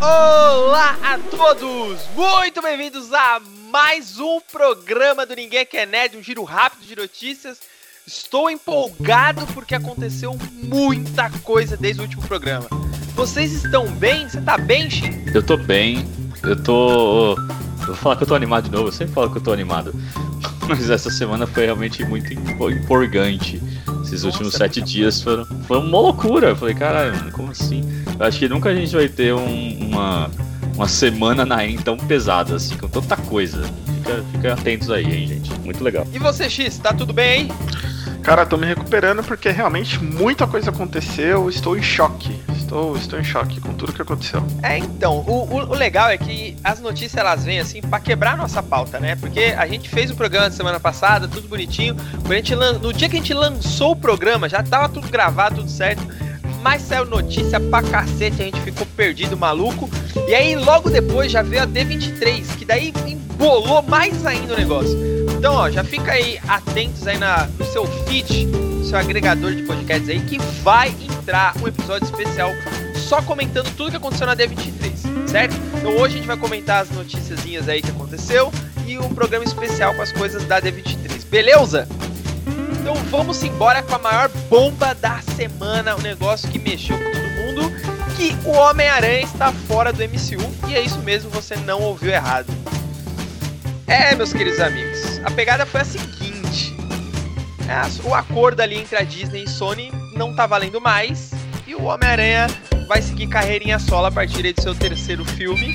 Olá 0.00 0.96
a 1.02 1.18
todos! 1.30 2.00
Muito 2.14 2.60
bem-vindos 2.60 3.12
a 3.14 3.40
mais 3.70 4.20
um 4.20 4.40
programa 4.40 5.24
do 5.24 5.34
Ninguém 5.34 5.64
Quer 5.64 5.86
Nerd, 5.86 6.16
um 6.16 6.22
giro 6.22 6.44
rápido 6.44 6.86
de 6.86 6.94
notícias. 6.94 7.60
Estou 8.06 8.50
empolgado 8.50 9.46
porque 9.54 9.74
aconteceu 9.74 10.36
muita 10.52 11.30
coisa 11.42 11.76
desde 11.76 12.02
o 12.02 12.04
último 12.04 12.22
programa. 12.22 12.68
Vocês 13.14 13.52
estão 13.52 13.86
bem? 13.92 14.28
Você 14.28 14.40
tá 14.40 14.58
bem, 14.58 14.90
Shin? 14.90 15.24
Eu 15.34 15.42
tô 15.42 15.56
bem, 15.56 16.04
eu 16.42 16.62
tô. 16.62 17.32
Eu 17.80 17.86
vou 17.86 17.96
falar 17.96 18.16
que 18.16 18.24
eu 18.24 18.28
tô 18.28 18.34
animado 18.34 18.64
de 18.64 18.70
novo, 18.70 18.88
eu 18.88 18.92
sempre 18.92 19.14
falo 19.14 19.30
que 19.30 19.38
eu 19.38 19.42
tô 19.42 19.52
animado. 19.52 19.94
Mas 20.68 20.90
essa 20.90 21.10
semana 21.10 21.46
foi 21.46 21.64
realmente 21.64 22.04
muito 22.04 22.32
empolgante. 22.32 23.62
Esses 24.06 24.22
Nossa, 24.22 24.36
últimos 24.36 24.54
sete 24.54 24.80
dias 24.80 25.20
foram, 25.20 25.44
foram 25.66 25.82
uma 25.82 26.00
loucura. 26.00 26.50
Eu 26.50 26.56
falei, 26.56 26.74
caralho, 26.74 27.32
como 27.32 27.50
assim? 27.50 27.82
Eu 28.18 28.24
acho 28.24 28.38
que 28.38 28.48
nunca 28.48 28.70
a 28.70 28.74
gente 28.74 28.94
vai 28.94 29.08
ter 29.08 29.34
um, 29.34 29.78
uma, 29.88 30.30
uma 30.74 30.86
semana 30.86 31.44
na 31.44 31.66
EN 31.66 31.76
tão 31.78 31.96
pesada, 31.96 32.54
assim, 32.54 32.76
com 32.76 32.88
tanta 32.88 33.16
coisa. 33.16 33.62
Fica, 33.96 34.24
fica 34.32 34.52
atentos 34.52 34.90
aí, 34.90 35.04
hein, 35.04 35.26
gente. 35.26 35.52
Muito 35.60 35.82
legal. 35.82 36.06
E 36.12 36.18
você, 36.18 36.48
X, 36.48 36.78
tá 36.78 36.92
tudo 36.92 37.12
bem 37.12 37.28
aí? 37.28 37.48
Cara, 38.22 38.46
tô 38.46 38.56
me 38.56 38.66
recuperando 38.66 39.22
porque 39.24 39.50
realmente 39.50 40.02
muita 40.02 40.46
coisa 40.46 40.70
aconteceu. 40.70 41.48
Estou 41.48 41.76
em 41.76 41.82
choque. 41.82 42.40
Estou, 42.66 42.96
estou 42.96 43.20
em 43.20 43.22
choque 43.22 43.60
com 43.60 43.72
tudo 43.74 43.92
que 43.92 44.02
aconteceu. 44.02 44.42
É, 44.60 44.76
então, 44.76 45.18
o, 45.18 45.44
o, 45.44 45.70
o 45.70 45.74
legal 45.74 46.08
é 46.08 46.18
que 46.18 46.56
as 46.64 46.80
notícias 46.80 47.14
elas 47.14 47.44
vêm 47.44 47.60
assim 47.60 47.80
para 47.80 48.00
quebrar 48.00 48.36
nossa 48.36 48.60
pauta, 48.60 48.98
né? 48.98 49.14
Porque 49.14 49.54
a 49.56 49.68
gente 49.68 49.88
fez 49.88 50.10
o 50.10 50.16
programa 50.16 50.50
semana 50.50 50.80
passada, 50.80 51.28
tudo 51.28 51.46
bonitinho. 51.46 51.96
A 52.28 52.34
gente. 52.34 52.56
No 52.56 52.92
dia 52.92 53.08
que 53.08 53.14
a 53.16 53.20
gente 53.20 53.32
lançou 53.32 53.92
o 53.92 53.96
programa, 53.96 54.48
já 54.48 54.64
tava 54.64 54.88
tudo 54.88 55.08
gravado, 55.08 55.56
tudo 55.58 55.70
certo. 55.70 56.02
Mas 56.60 56.82
saiu 56.82 57.06
notícia 57.06 57.60
pra 57.60 57.80
cacete, 57.84 58.42
a 58.42 58.44
gente 58.46 58.60
ficou 58.60 58.84
perdido, 58.96 59.36
maluco. 59.36 59.88
E 60.26 60.34
aí, 60.34 60.56
logo 60.56 60.90
depois, 60.90 61.30
já 61.30 61.42
veio 61.42 61.62
a 61.62 61.66
D23, 61.68 62.56
que 62.58 62.64
daí 62.64 62.92
embolou 63.06 63.80
mais 63.82 64.26
ainda 64.26 64.54
o 64.54 64.56
negócio. 64.56 64.98
Então, 65.38 65.54
ó, 65.54 65.70
já 65.70 65.84
fica 65.84 66.10
aí 66.10 66.40
atentos 66.48 67.06
aí 67.06 67.16
na, 67.16 67.46
no 67.46 67.64
seu 67.66 67.86
feed, 67.86 68.48
seu 68.86 68.98
agregador 68.98 69.54
de 69.54 69.62
podcasts 69.64 70.08
aí, 70.08 70.20
que 70.20 70.38
vai 70.62 70.88
entrar 70.88 71.54
um 71.60 71.66
episódio 71.66 72.04
especial 72.04 72.50
só 72.96 73.20
comentando 73.20 73.74
tudo 73.76 73.90
que 73.90 73.96
aconteceu 73.96 74.26
na 74.26 74.36
D23, 74.36 75.28
certo? 75.28 75.56
Então 75.74 75.96
hoje 75.96 76.14
a 76.14 76.18
gente 76.18 76.26
vai 76.26 76.36
comentar 76.36 76.82
as 76.82 76.90
noticiazinhas 76.90 77.68
aí 77.68 77.82
que 77.82 77.90
aconteceu 77.90 78.52
e 78.86 78.98
um 78.98 79.12
programa 79.14 79.44
especial 79.44 79.94
com 79.94 80.02
as 80.02 80.12
coisas 80.12 80.44
da 80.44 80.60
D23, 80.60 81.26
beleza? 81.28 81.88
Então 82.80 82.94
vamos 83.10 83.42
embora 83.42 83.82
com 83.82 83.94
a 83.94 83.98
maior 83.98 84.28
bomba 84.48 84.94
da 84.94 85.20
semana, 85.20 85.96
o 85.96 85.98
um 85.98 86.02
negócio 86.02 86.48
que 86.48 86.58
mexeu 86.58 86.96
com 86.96 87.10
todo 87.10 87.62
mundo, 87.62 87.72
que 88.16 88.36
o 88.44 88.52
Homem-Aranha 88.52 89.22
está 89.22 89.52
fora 89.52 89.92
do 89.92 90.02
MCU 90.02 90.68
e 90.68 90.74
é 90.74 90.80
isso 90.80 90.98
mesmo, 91.00 91.28
você 91.30 91.56
não 91.56 91.80
ouviu 91.80 92.10
errado. 92.10 92.46
É, 93.86 94.14
meus 94.14 94.32
queridos 94.32 94.60
amigos, 94.60 95.20
a 95.24 95.30
pegada 95.30 95.64
foi 95.64 95.80
a 95.80 95.84
seguinte: 95.84 96.25
o 98.04 98.14
acordo 98.14 98.60
ali 98.60 98.78
entre 98.78 98.96
a 98.96 99.02
Disney 99.02 99.44
e 99.44 99.48
Sony 99.48 99.90
não 100.14 100.34
tá 100.34 100.46
valendo 100.46 100.80
mais 100.80 101.32
e 101.66 101.74
o 101.74 101.82
Homem-Aranha 101.84 102.46
vai 102.86 103.02
seguir 103.02 103.26
carreirinha 103.26 103.78
solo 103.78 104.06
a 104.06 104.10
partir 104.10 104.52
do 104.52 104.62
seu 104.62 104.74
terceiro 104.74 105.24
filme, 105.24 105.72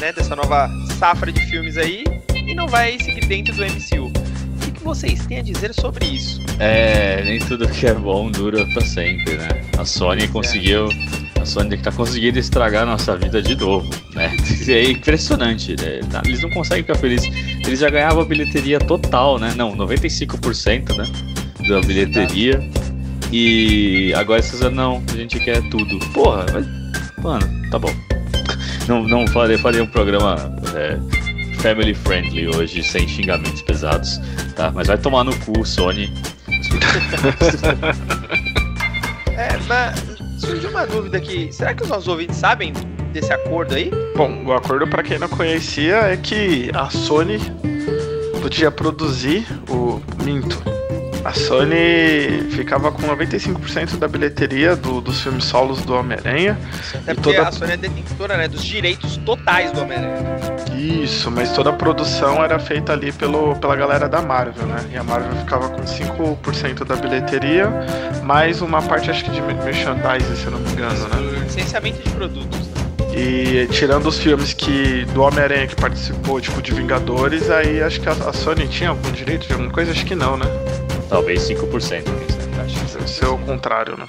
né, 0.00 0.12
dessa 0.12 0.36
nova 0.36 0.70
safra 0.98 1.32
de 1.32 1.40
filmes 1.46 1.76
aí, 1.76 2.04
e 2.46 2.54
não 2.54 2.68
vai 2.68 2.98
seguir 3.00 3.26
dentro 3.26 3.54
do 3.54 3.64
MCU. 3.64 4.06
O 4.06 4.64
que, 4.64 4.70
que 4.70 4.84
vocês 4.84 5.26
têm 5.26 5.38
a 5.38 5.42
dizer 5.42 5.74
sobre 5.74 6.06
isso? 6.06 6.40
É, 6.60 7.22
nem 7.24 7.40
tudo 7.40 7.68
que 7.68 7.86
é 7.86 7.94
bom 7.94 8.30
dura 8.30 8.64
pra 8.66 8.82
sempre, 8.82 9.36
né? 9.36 9.48
A 9.76 9.84
Sony 9.84 10.28
conseguiu 10.28 10.88
a 11.40 11.44
Sony 11.44 11.76
tá 11.76 11.90
conseguindo 11.90 12.38
estragar 12.38 12.84
a 12.84 12.86
nossa 12.86 13.16
vida 13.16 13.42
de 13.42 13.56
novo, 13.56 13.90
né? 14.14 14.30
É 14.68 14.84
impressionante, 14.84 15.74
né? 15.74 16.00
Eles 16.24 16.40
não 16.40 16.50
conseguem 16.50 16.84
ficar 16.84 16.96
felizes. 16.96 17.28
Eles 17.66 17.80
já 17.80 17.90
ganhavam 17.90 18.22
a 18.22 18.24
bilheteria 18.24 18.78
total, 18.78 19.40
né? 19.40 19.52
Não, 19.56 19.76
95%, 19.76 20.96
né? 20.96 21.31
Da 21.68 21.80
bilheteria. 21.80 22.60
E 23.32 24.12
agora 24.14 24.40
esses 24.40 24.60
não, 24.70 25.02
a 25.12 25.16
gente 25.16 25.40
quer 25.40 25.62
tudo. 25.70 25.98
Porra, 26.12 26.46
mas, 26.52 26.66
mano, 27.22 27.70
tá 27.70 27.78
bom. 27.78 27.92
Não, 28.88 29.04
não 29.04 29.28
falei, 29.28 29.56
falei 29.56 29.80
um 29.80 29.86
programa 29.86 30.34
é, 30.74 30.98
family 31.60 31.94
friendly 31.94 32.48
hoje, 32.48 32.82
sem 32.82 33.06
xingamentos 33.06 33.62
pesados, 33.62 34.20
tá? 34.56 34.72
Mas 34.72 34.88
vai 34.88 34.98
tomar 34.98 35.22
no 35.22 35.32
cu, 35.38 35.64
Sony. 35.64 36.12
é, 39.38 39.56
mas 39.68 39.94
surgiu 40.36 40.70
uma 40.70 40.84
dúvida 40.84 41.18
aqui. 41.18 41.48
Será 41.52 41.74
que 41.74 41.84
os 41.84 41.88
nossos 41.88 42.08
ouvintes 42.08 42.36
sabem 42.36 42.72
desse 43.12 43.32
acordo 43.32 43.76
aí? 43.76 43.88
Bom, 44.16 44.44
o 44.44 44.52
acordo, 44.52 44.88
para 44.88 45.04
quem 45.04 45.20
não 45.20 45.28
conhecia, 45.28 45.98
é 45.98 46.16
que 46.16 46.72
a 46.74 46.90
Sony 46.90 47.38
podia 48.42 48.72
produzir 48.72 49.46
o 49.68 50.02
Minto. 50.24 50.71
A 51.24 51.32
Sony 51.32 52.50
ficava 52.50 52.90
com 52.90 53.02
95% 53.02 53.96
da 53.96 54.08
bilheteria 54.08 54.74
do, 54.74 55.00
dos 55.00 55.20
filmes 55.22 55.44
solos 55.44 55.82
do 55.82 55.94
Homem-Aranha. 55.94 56.58
Até 56.94 57.14
porque 57.14 57.36
toda... 57.36 57.48
a 57.48 57.52
Sony 57.52 57.72
é 57.72 57.76
detentora 57.76 58.36
né, 58.36 58.48
dos 58.48 58.64
direitos 58.64 59.16
totais 59.18 59.70
do 59.72 59.82
Homem-Aranha. 59.82 60.42
Isso, 60.76 61.30
mas 61.30 61.52
toda 61.52 61.70
a 61.70 61.72
produção 61.72 62.42
era 62.42 62.58
feita 62.58 62.92
ali 62.92 63.12
pelo, 63.12 63.54
pela 63.56 63.76
galera 63.76 64.08
da 64.08 64.20
Marvel, 64.20 64.66
né? 64.66 64.84
E 64.92 64.96
a 64.96 65.04
Marvel 65.04 65.32
ficava 65.36 65.68
com 65.68 65.82
5% 65.82 66.84
da 66.84 66.96
bilheteria, 66.96 67.70
mais 68.24 68.60
uma 68.60 68.82
parte, 68.82 69.08
acho 69.08 69.24
que 69.24 69.30
de 69.30 69.40
merchandising, 69.40 70.34
se 70.34 70.46
eu 70.46 70.50
não 70.50 70.58
me 70.58 70.72
engano, 70.72 71.08
né? 71.08 71.44
Licenciamento 71.44 72.02
de 72.02 72.10
produtos, 72.10 72.58
né? 72.58 72.82
E 73.14 73.68
tirando 73.70 74.06
os 74.06 74.18
filmes 74.18 74.54
que 74.54 75.04
do 75.12 75.22
Homem-Aranha 75.22 75.66
que 75.66 75.76
participou, 75.76 76.40
tipo 76.40 76.60
de 76.62 76.72
Vingadores, 76.72 77.50
aí 77.50 77.82
acho 77.82 78.00
que 78.00 78.08
a, 78.08 78.12
a 78.12 78.32
Sony 78.32 78.66
tinha 78.66 78.90
algum 78.90 79.12
direito 79.12 79.46
de 79.46 79.52
alguma 79.52 79.70
coisa? 79.70 79.92
Acho 79.92 80.04
que 80.04 80.14
não, 80.14 80.36
né? 80.36 80.46
Talvez 81.12 81.42
5%, 81.42 82.04
quem 82.04 82.32
sabe? 82.56 82.92
Deve 82.92 83.06
ser 83.06 83.26
o 83.26 83.36
contrário, 83.36 83.98
né? 83.98 84.06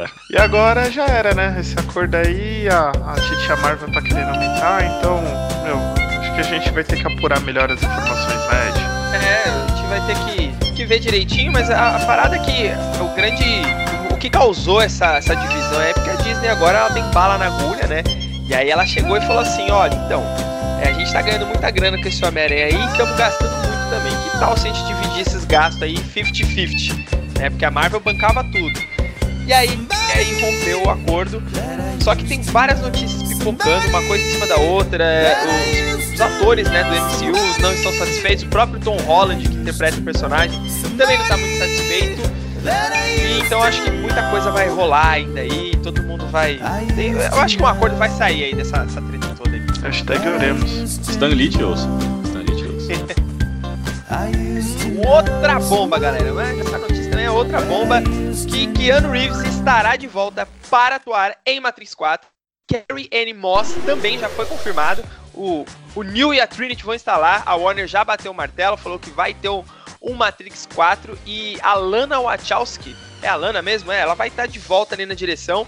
É. 0.00 0.08
e 0.34 0.36
agora 0.36 0.90
já 0.90 1.06
era, 1.06 1.32
né? 1.32 1.56
Esse 1.60 1.78
acordo 1.78 2.16
aí, 2.16 2.68
a, 2.68 2.90
a 2.90 3.14
Titia 3.14 3.54
Marvel 3.56 3.92
tá 3.92 4.02
querendo 4.02 4.28
aumentar, 4.30 4.84
então, 4.84 5.22
meu, 5.64 5.78
acho 6.18 6.34
que 6.34 6.40
a 6.40 6.42
gente 6.42 6.68
vai 6.72 6.82
ter 6.82 6.96
que 6.96 7.06
apurar 7.06 7.40
melhor 7.42 7.70
as 7.70 7.80
informações 7.80 8.40
médias. 8.48 8.92
É, 9.22 9.48
a 9.48 9.66
gente 9.68 9.86
vai 9.88 10.06
ter 10.06 10.16
que, 10.24 10.72
que 10.74 10.84
ver 10.84 10.98
direitinho, 10.98 11.52
mas 11.52 11.70
a, 11.70 11.94
a 11.94 12.06
parada 12.06 12.34
é 12.34 12.38
que 12.40 12.70
o 13.00 13.14
grande. 13.14 13.44
O 14.10 14.16
que 14.16 14.28
causou 14.28 14.80
essa, 14.80 15.18
essa 15.18 15.36
divisão 15.36 15.80
é 15.80 15.92
porque 15.92 16.10
a 16.10 16.14
Disney 16.14 16.48
agora 16.48 16.78
ela 16.78 16.90
tem 16.90 17.04
bala 17.10 17.38
na 17.38 17.46
agulha, 17.46 17.86
né? 17.86 18.02
E 18.48 18.54
aí 18.54 18.68
ela 18.68 18.84
chegou 18.84 19.16
e 19.16 19.20
falou 19.20 19.42
assim: 19.42 19.70
olha, 19.70 19.94
então, 19.94 20.24
é, 20.82 20.88
a 20.88 20.92
gente 20.92 21.12
tá 21.12 21.22
ganhando 21.22 21.46
muita 21.46 21.70
grana 21.70 21.96
com 22.00 22.08
esse 22.08 22.24
Homem-Aranha 22.24 22.66
aí 22.66 22.74
e 22.74 22.86
estamos 22.86 23.16
gastando 23.16 23.52
muito 23.58 23.71
também. 23.92 24.12
Que 24.24 24.38
tal 24.38 24.56
se 24.56 24.68
a 24.68 24.72
gente 24.72 24.86
dividir 24.86 25.20
esses 25.20 25.44
gastos 25.44 25.82
aí 25.82 25.94
50-50? 25.94 27.38
Né? 27.38 27.50
Porque 27.50 27.64
a 27.64 27.70
Marvel 27.70 28.00
bancava 28.00 28.42
tudo. 28.44 28.80
E 29.46 29.52
aí, 29.52 29.68
e 29.68 30.18
aí 30.18 30.40
rompeu 30.40 30.86
o 30.86 30.90
acordo. 30.90 31.42
Só 32.00 32.14
que 32.14 32.24
tem 32.24 32.40
várias 32.42 32.80
notícias 32.80 33.22
pipocando, 33.22 33.86
uma 33.88 34.02
coisa 34.02 34.24
em 34.24 34.32
cima 34.32 34.46
da 34.46 34.56
outra. 34.56 35.04
É, 35.04 35.36
os, 35.94 36.14
os, 36.14 36.20
atores 36.20 36.68
né, 36.70 36.82
do 36.84 36.90
MCU 36.90 37.60
não 37.60 37.72
estão 37.72 37.92
satisfeitos. 37.92 38.44
O 38.44 38.48
próprio 38.48 38.80
Tom 38.80 38.96
Holland, 39.02 39.46
que 39.46 39.54
interpreta 39.54 39.98
o 39.98 40.02
personagem, 40.02 40.58
também 40.96 41.18
não 41.18 41.24
está 41.24 41.36
muito 41.36 41.58
satisfeito. 41.58 42.22
E, 43.04 43.40
então 43.40 43.62
acho 43.62 43.82
que 43.82 43.90
muita 43.90 44.22
coisa 44.30 44.50
vai 44.50 44.68
rolar 44.68 45.10
ainda 45.10 45.40
aí. 45.40 45.76
Todo 45.82 46.02
mundo 46.02 46.26
vai. 46.28 46.58
Tem, 46.94 47.10
eu 47.12 47.40
acho 47.40 47.56
que 47.56 47.62
um 47.62 47.66
acordo 47.66 47.96
vai 47.96 48.08
sair 48.08 48.44
aí 48.44 48.54
dessa, 48.54 48.84
dessa 48.84 49.02
treta 49.02 49.28
toda 49.36 49.50
aí. 49.50 49.62
Hashtag 49.82 50.26
oremos. 50.28 50.70
Stan 51.08 51.26
Lee 51.26 51.50
te 51.50 51.62
ouça. 51.62 51.88
Stan 52.24 52.38
Lee 52.38 52.56
te 52.56 52.64
ouça. 52.64 53.14
outra 55.06 55.58
bomba, 55.58 55.98
galera. 55.98 56.28
Essa 56.60 56.78
notícia 56.78 57.10
também 57.10 57.26
é 57.26 57.30
outra 57.30 57.60
bomba 57.60 58.02
que 58.48 58.66
Keanu 58.72 59.10
Reeves 59.10 59.38
estará 59.40 59.96
de 59.96 60.06
volta 60.06 60.48
para 60.70 60.96
atuar 60.96 61.36
em 61.44 61.60
Matrix 61.60 61.94
4. 61.94 62.28
Carrie 62.68 63.10
Anne 63.12 63.34
Moss 63.34 63.74
também 63.84 64.18
já 64.18 64.28
foi 64.28 64.46
confirmado. 64.46 65.04
O, 65.34 65.64
o 65.94 66.02
Neil 66.02 66.32
e 66.32 66.40
a 66.40 66.46
Trinity 66.46 66.84
vão 66.84 66.94
instalar. 66.94 67.42
A 67.44 67.54
Warner 67.54 67.86
já 67.86 68.04
bateu 68.04 68.32
o 68.32 68.34
martelo, 68.34 68.76
falou 68.76 68.98
que 68.98 69.10
vai 69.10 69.34
ter 69.34 69.48
um, 69.48 69.64
um 70.00 70.14
Matrix 70.14 70.66
4. 70.74 71.18
E 71.26 71.58
a 71.62 71.74
Lana 71.74 72.20
Wachowski, 72.20 72.96
é 73.22 73.28
a 73.28 73.34
Lana 73.34 73.60
mesmo? 73.60 73.92
É, 73.92 74.00
ela 74.00 74.14
vai 74.14 74.28
estar 74.28 74.46
de 74.46 74.58
volta 74.58 74.94
ali 74.94 75.04
na 75.04 75.14
direção. 75.14 75.66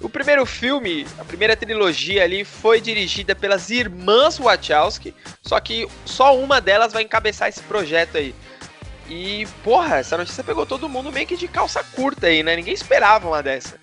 O 0.00 0.08
primeiro 0.08 0.44
filme, 0.44 1.06
a 1.18 1.24
primeira 1.24 1.56
trilogia 1.56 2.22
ali, 2.22 2.44
foi 2.44 2.80
dirigida 2.80 3.34
pelas 3.34 3.70
irmãs 3.70 4.38
Wachowski, 4.38 5.14
só 5.42 5.58
que 5.58 5.88
só 6.04 6.36
uma 6.36 6.60
delas 6.60 6.92
vai 6.92 7.02
encabeçar 7.02 7.48
esse 7.48 7.62
projeto 7.62 8.18
aí. 8.18 8.34
E, 9.08 9.46
porra, 9.62 9.96
essa 9.96 10.16
notícia 10.16 10.44
pegou 10.44 10.66
todo 10.66 10.88
mundo 10.88 11.12
meio 11.12 11.26
que 11.26 11.36
de 11.36 11.48
calça 11.48 11.82
curta 11.82 12.26
aí, 12.26 12.42
né? 12.42 12.56
Ninguém 12.56 12.74
esperava 12.74 13.28
uma 13.28 13.42
dessa. 13.42 13.78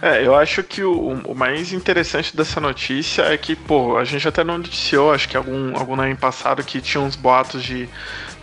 É, 0.00 0.24
eu 0.24 0.34
acho 0.34 0.62
que 0.62 0.82
o, 0.82 1.20
o, 1.24 1.34
mais 1.34 1.72
interessante 1.72 2.36
dessa 2.36 2.60
notícia 2.60 3.22
é 3.22 3.36
que, 3.36 3.56
pô, 3.56 3.96
a 3.96 4.04
gente 4.04 4.28
até 4.28 4.44
não 4.44 4.58
noticiou, 4.58 5.12
acho 5.12 5.28
que 5.28 5.36
algum, 5.36 5.76
algum 5.76 6.00
ano 6.00 6.16
passado 6.16 6.62
que 6.62 6.80
tinha 6.80 7.00
uns 7.00 7.16
boatos 7.16 7.64
de, 7.64 7.88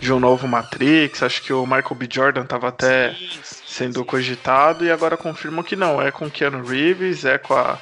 de 0.00 0.12
um 0.12 0.20
novo 0.20 0.46
Matrix, 0.46 1.22
acho 1.22 1.42
que 1.42 1.52
o 1.52 1.64
Michael 1.64 1.94
B. 1.94 2.08
Jordan 2.10 2.44
tava 2.44 2.68
até 2.68 3.14
sim, 3.14 3.40
sendo 3.74 4.04
cogitado 4.04 4.84
e 4.84 4.90
agora 4.90 5.16
confirmam 5.16 5.64
que 5.64 5.74
não, 5.74 6.00
é 6.00 6.12
com 6.12 6.30
Keanu 6.30 6.64
Reeves, 6.64 7.24
é 7.24 7.38
com 7.38 7.54
a, 7.54 7.76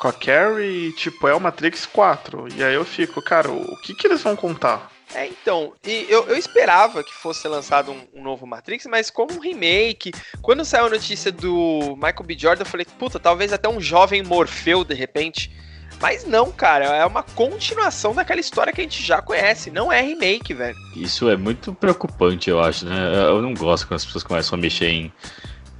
com 0.00 0.08
a 0.08 0.12
Carrie 0.12 0.92
tipo, 0.92 1.28
é 1.28 1.34
o 1.34 1.40
Matrix 1.40 1.86
4. 1.86 2.48
E 2.56 2.64
aí 2.64 2.74
eu 2.74 2.84
fico, 2.84 3.22
cara, 3.22 3.48
o 3.48 3.76
que 3.80 3.94
que 3.94 4.08
eles 4.08 4.22
vão 4.22 4.34
contar? 4.34 4.90
É, 5.14 5.28
então, 5.28 5.72
e 5.86 6.04
eu, 6.08 6.26
eu 6.26 6.36
esperava 6.36 7.04
que 7.04 7.14
fosse 7.14 7.46
lançado 7.46 7.92
um, 7.92 8.08
um, 8.12 8.22
novo 8.24 8.44
Matrix, 8.44 8.86
mas 8.86 9.08
como 9.08 9.34
um 9.34 9.38
remake. 9.38 10.10
Quando 10.42 10.64
saiu 10.64 10.86
a 10.86 10.90
notícia 10.90 11.30
do 11.30 11.94
Michael 11.94 12.24
B. 12.24 12.36
Jordan, 12.36 12.62
eu 12.62 12.66
falei, 12.66 12.86
puta, 12.98 13.20
talvez 13.20 13.52
até 13.52 13.68
um 13.68 13.80
jovem 13.80 14.24
Morfeu 14.24 14.82
de 14.82 14.94
repente. 14.94 15.52
Mas 16.00 16.24
não, 16.24 16.52
cara, 16.52 16.84
é 16.84 17.06
uma 17.06 17.22
continuação 17.22 18.14
daquela 18.14 18.40
história 18.40 18.72
que 18.72 18.80
a 18.80 18.84
gente 18.84 19.02
já 19.02 19.22
conhece, 19.22 19.70
não 19.70 19.90
é 19.90 20.02
remake, 20.02 20.52
velho. 20.52 20.76
Isso 20.94 21.28
é 21.28 21.36
muito 21.36 21.72
preocupante, 21.72 22.50
eu 22.50 22.60
acho, 22.60 22.84
né? 22.84 23.26
Eu 23.28 23.40
não 23.40 23.54
gosto 23.54 23.86
quando 23.86 23.96
as 23.96 24.04
pessoas 24.04 24.24
começam 24.24 24.58
a 24.58 24.60
mexer 24.60 24.90
em, 24.90 25.12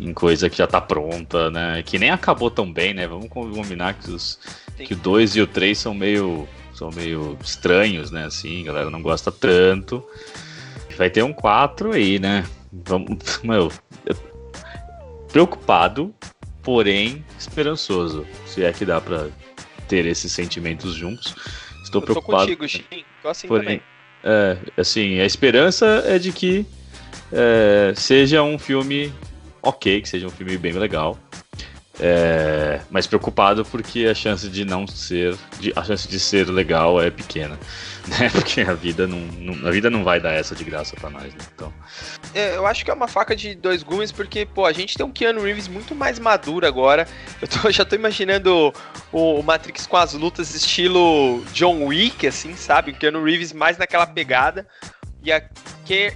em 0.00 0.14
coisa 0.14 0.48
que 0.48 0.56
já 0.56 0.66
tá 0.66 0.80
pronta, 0.80 1.50
né? 1.50 1.82
Que 1.84 1.98
nem 1.98 2.10
acabou 2.10 2.50
tão 2.50 2.72
bem, 2.72 2.94
né? 2.94 3.06
Vamos 3.06 3.28
combinar 3.28 3.94
que, 3.94 4.10
os, 4.10 4.38
que 4.76 4.94
o 4.94 4.96
2 4.96 5.36
e 5.36 5.42
o 5.42 5.46
3 5.46 5.76
são 5.76 5.92
meio 5.92 6.48
são 6.76 6.90
meio 6.90 7.38
estranhos, 7.42 8.10
né? 8.10 8.26
Assim, 8.26 8.62
a 8.62 8.66
galera 8.66 8.90
não 8.90 9.00
gosta 9.00 9.32
tanto. 9.32 10.04
Vai 10.96 11.10
ter 11.10 11.22
um 11.22 11.32
4 11.32 11.92
aí, 11.92 12.18
né? 12.18 12.46
Vamos, 12.72 13.18
meu, 13.42 13.72
preocupado, 15.30 16.14
porém 16.62 17.24
esperançoso. 17.38 18.26
Se 18.46 18.62
é 18.62 18.72
que 18.72 18.84
dá 18.84 19.00
pra 19.00 19.28
ter 19.86 20.06
esses 20.06 20.32
sentimentos 20.32 20.94
juntos. 20.94 21.34
Estou 21.82 22.00
eu 22.00 22.04
preocupado. 22.04 22.46
Tô 22.46 22.56
contigo, 22.56 22.68
Shin. 22.68 23.04
Tô 23.22 23.28
assim 23.28 23.48
porém, 23.48 23.64
também. 23.64 23.82
É, 24.24 24.58
assim, 24.76 25.20
a 25.20 25.24
esperança 25.24 26.02
é 26.06 26.18
de 26.18 26.32
que 26.32 26.66
é, 27.32 27.92
seja 27.96 28.42
um 28.42 28.58
filme 28.58 29.12
ok, 29.62 30.00
que 30.00 30.08
seja 30.08 30.26
um 30.26 30.30
filme 30.30 30.56
bem 30.58 30.72
legal. 30.72 31.18
É, 31.98 32.80
mas 32.90 33.06
preocupado 33.06 33.64
porque 33.64 34.06
a 34.06 34.14
chance 34.14 34.48
de 34.48 34.66
não 34.66 34.86
ser, 34.86 35.34
de, 35.58 35.72
a 35.74 35.82
chance 35.82 36.06
de 36.06 36.20
ser 36.20 36.46
legal 36.46 37.00
é 37.00 37.10
pequena, 37.10 37.58
né? 38.06 38.28
Porque 38.30 38.60
a 38.60 38.74
vida 38.74 39.06
não, 39.06 39.18
não 39.18 39.66
a 39.66 39.70
vida 39.70 39.88
não 39.88 40.04
vai 40.04 40.20
dar 40.20 40.32
essa 40.32 40.54
de 40.54 40.62
graça 40.62 40.94
para 40.94 41.08
nós, 41.08 41.32
né? 41.32 41.40
Então. 41.54 41.72
É, 42.34 42.54
eu 42.54 42.66
acho 42.66 42.84
que 42.84 42.90
é 42.90 42.94
uma 42.94 43.08
faca 43.08 43.34
de 43.34 43.54
dois 43.54 43.82
gumes 43.82 44.12
porque 44.12 44.44
pô, 44.44 44.66
a 44.66 44.72
gente 44.72 44.94
tem 44.94 45.06
um 45.06 45.10
Keanu 45.10 45.42
Reeves 45.42 45.68
muito 45.68 45.94
mais 45.94 46.18
maduro 46.18 46.66
agora. 46.66 47.08
Eu 47.40 47.48
tô, 47.48 47.70
já 47.72 47.82
tô 47.82 47.96
imaginando 47.96 48.74
o, 49.10 49.40
o 49.40 49.42
Matrix 49.42 49.86
com 49.86 49.96
as 49.96 50.12
lutas 50.12 50.54
estilo 50.54 51.42
John 51.54 51.82
Wick, 51.86 52.26
assim, 52.26 52.54
sabe? 52.56 52.90
O 52.90 52.94
Keanu 52.94 53.24
Reeves 53.24 53.54
mais 53.54 53.78
naquela 53.78 54.06
pegada. 54.06 54.66
E 55.26 55.32
a 55.32 55.42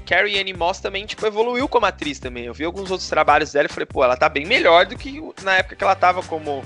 Carrie 0.07 0.39
Anne 0.39 0.53
Moss 0.53 0.79
também, 0.79 1.05
tipo, 1.05 1.27
evoluiu 1.27 1.69
como 1.69 1.85
atriz 1.85 2.21
também. 2.21 2.45
Eu 2.45 2.55
vi 2.55 2.65
alguns 2.65 2.93
outros 2.93 3.09
trabalhos 3.09 3.51
dela 3.51 3.67
e 3.67 3.73
falei, 3.73 3.87
pô, 3.87 4.05
ela 4.05 4.17
tá 4.17 4.29
bem 4.29 4.47
melhor 4.47 4.87
do 4.87 4.97
que 4.97 5.21
na 5.43 5.57
época 5.57 5.75
que 5.75 5.83
ela 5.83 5.97
tava 5.97 6.23
como 6.23 6.62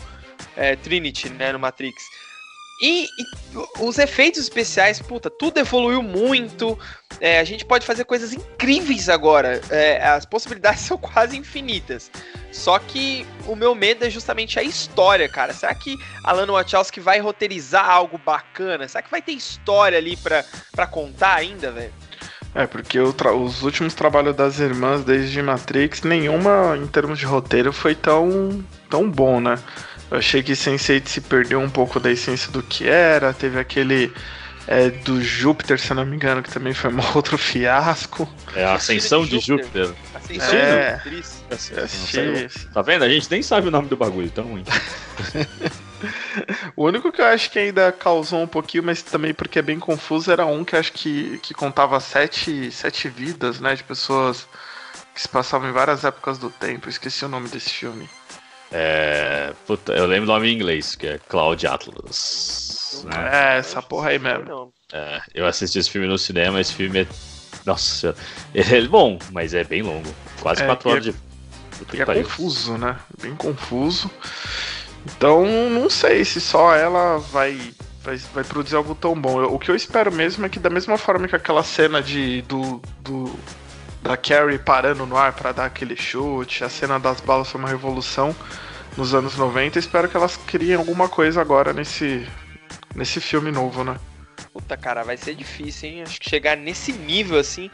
é, 0.55 0.77
Trinity, 0.77 1.31
né, 1.31 1.53
no 1.53 1.59
Matrix. 1.59 2.03
E, 2.83 3.05
e, 3.05 3.09
os 3.81 3.97
efeitos 3.97 4.41
especiais, 4.41 5.01
puta, 5.01 5.31
tudo 5.31 5.59
evoluiu 5.59 6.03
muito. 6.03 6.79
É, 7.19 7.41
a 7.41 7.45
gente 7.45 7.65
pode 7.65 7.87
fazer 7.87 8.05
coisas 8.05 8.35
incríveis 8.35 9.09
agora. 9.09 9.63
É, 9.71 10.07
as 10.07 10.27
possibilidades 10.27 10.83
são 10.85 10.99
quase 10.99 11.39
infinitas. 11.39 12.11
Só 12.53 12.79
que 12.79 13.27
o 13.47 13.57
meu 13.57 13.75
medo 13.75 14.05
é 14.05 14.11
justamente 14.11 14.59
a 14.59 14.63
história, 14.63 15.31
cara. 15.31 15.55
Será 15.55 15.75
que 15.75 15.97
Alan 16.23 16.53
Wachowski 16.53 17.01
vai 17.01 17.21
roteirizar 17.21 17.89
algo 17.89 18.19
bacana? 18.19 18.87
Será 18.87 19.01
que 19.01 19.11
vai 19.11 19.23
ter 19.23 19.33
história 19.33 19.97
ali 19.97 20.15
pra, 20.15 20.45
pra 20.73 20.87
contar 20.87 21.37
ainda, 21.37 21.73
velho? 21.73 22.04
É, 22.55 22.67
porque 22.67 23.01
os 23.01 23.63
últimos 23.63 23.95
trabalhos 23.95 24.37
das 24.37 24.61
irmãs 24.61 25.03
desde 25.03 25.43
Matrix, 25.43 26.03
nenhuma 26.03 26.79
em 26.81 26.87
termos 26.87 27.19
de 27.19 27.27
roteiro 27.27 27.73
foi 27.73 27.97
tão, 27.97 28.65
tão 28.89 29.11
bom, 29.11 29.41
né? 29.41 29.59
Eu 30.09 30.19
achei 30.19 30.43
que 30.43 30.53
Sense8 30.53 31.09
se 31.09 31.21
perdeu 31.21 31.59
um 31.59 31.69
pouco 31.69 31.99
da 31.99 32.13
essência 32.13 32.53
do 32.53 32.63
que 32.63 32.89
era, 32.89 33.33
teve 33.33 33.59
aquele 33.59 34.13
é, 34.69 34.89
do 34.89 35.21
Júpiter, 35.21 35.81
se 35.81 35.91
eu 35.91 35.97
não 35.97 36.07
me 36.07 36.15
engano, 36.15 36.43
que 36.43 36.51
também 36.51 36.73
foi 36.73 36.93
um 36.95 37.01
outro 37.15 37.37
fiasco. 37.37 38.33
É 38.55 38.65
a 38.65 38.75
Ascensão 38.75 39.27
de 39.27 39.41
Júpiter. 39.41 39.93
Ascensão 40.15 40.55
é, 40.55 41.01
é, 41.51 42.49
Tá 42.73 42.83
vendo? 42.83 43.05
A 43.05 43.09
gente 43.09 43.29
nem 43.31 43.43
sabe 43.43 43.67
o 43.67 43.71
nome 43.71 43.89
do 43.89 43.97
bagulho, 43.97 44.31
tão 44.31 44.45
ruim. 44.45 44.65
o 46.77 46.87
único 46.87 47.13
que 47.13 47.21
eu 47.21 47.27
acho 47.27 47.51
que 47.51 47.59
ainda 47.59 47.93
causou 47.93 48.43
um 48.43 48.47
pouquinho, 48.47 48.85
mas 48.85 49.03
também 49.03 49.35
porque 49.35 49.59
é 49.59 49.63
bem 49.63 49.79
confuso, 49.79 50.31
era 50.31 50.47
um 50.47 50.65
que 50.65 50.77
acho 50.77 50.93
que, 50.93 51.39
que 51.39 51.55
contava 51.55 51.99
sete, 52.01 52.71
sete 52.71 53.09
vidas, 53.09 53.61
né? 53.61 53.75
De 53.75 53.85
pessoas 53.85 54.47
que 55.15 55.21
se 55.21 55.29
passavam 55.29 55.69
em 55.69 55.73
várias 55.73 56.05
épocas 56.05 56.39
do 56.39 56.51
tempo. 56.51 56.89
esqueci 56.89 57.25
o 57.25 57.29
nome 57.29 57.49
desse 57.49 57.71
filme. 57.71 58.09
É. 58.73 59.53
Puta, 59.67 59.93
eu 59.93 60.07
lembro 60.07 60.29
o 60.29 60.35
nome 60.35 60.49
em 60.49 60.55
inglês, 60.55 60.97
que 60.97 61.07
é 61.07 61.19
Cloud 61.29 61.65
Atlas. 61.67 63.05
Né? 63.05 63.31
É, 63.33 63.59
essa 63.59 63.81
porra 63.81 64.11
aí 64.11 64.19
mesmo. 64.19 64.73
É, 64.93 65.21
eu 65.33 65.47
assisti 65.47 65.79
esse 65.79 65.91
filme 65.91 66.09
no 66.09 66.19
cinema, 66.19 66.61
esse 66.61 66.75
filme 66.75 67.03
é. 67.03 67.07
Nossa, 67.65 68.15
ele 68.55 68.77
é 68.77 68.89
bom, 68.89 69.19
mas 69.31 69.55
é 69.55 69.65
bem 69.65 69.83
longo. 69.83 70.13
Quase 70.41 70.63
é, 70.63 70.67
quatro 70.67 70.91
horas 70.91 71.07
é, 71.07 71.11
de. 71.11 72.01
é 72.03 72.05
confuso, 72.05 72.77
né? 72.77 72.99
Bem 73.21 73.35
confuso. 73.37 74.11
Então, 75.07 75.45
não 75.71 75.91
sei 75.91 76.25
se 76.25 76.41
só 76.41 76.75
ela 76.75 77.19
vai, 77.19 77.59
vai, 78.03 78.17
vai 78.33 78.45
produzir 78.45 78.77
algo 78.77 78.95
tão 78.95 79.15
bom. 79.15 79.43
o 79.45 79.59
que 79.59 79.71
eu 79.71 79.77
espero 79.77 80.11
mesmo 80.11 80.47
é 80.47 80.49
que, 80.49 80.59
da 80.59 80.71
mesma 80.71 80.97
forma 80.97 81.29
que 81.29 81.37
aquela 81.37 81.63
cena 81.63 82.03
de, 82.03 82.43
do, 82.43 82.81
do 83.01 83.39
da 84.03 84.19
Carrie 84.19 84.59
parando 84.59 85.07
no 85.07 85.17
ar 85.17 85.33
para 85.33 85.53
dar 85.53 85.65
aquele 85.65 85.97
chute, 85.97 86.63
a 86.63 86.69
cena 86.69 87.01
das 87.01 87.21
balas 87.23 87.51
foi 87.51 87.59
uma 87.59 87.71
revolução 87.71 88.37
nos 88.97 89.15
anos 89.15 89.37
90, 89.37 89.79
espero 89.79 90.09
que 90.09 90.17
elas 90.17 90.37
criem 90.37 90.75
alguma 90.75 91.09
coisa 91.09 91.41
agora 91.41 91.73
nesse, 91.73 92.27
nesse 92.95 93.21
filme 93.21 93.51
novo, 93.51 93.83
né? 93.83 93.97
Puta, 94.53 94.77
cara, 94.77 95.03
vai 95.03 95.17
ser 95.17 95.35
difícil, 95.35 95.89
hein? 95.89 96.03
Acho 96.03 96.21
que 96.21 96.31
chegar 96.31 96.57
nesse 96.57 96.93
nível 96.93 97.39
assim. 97.39 97.71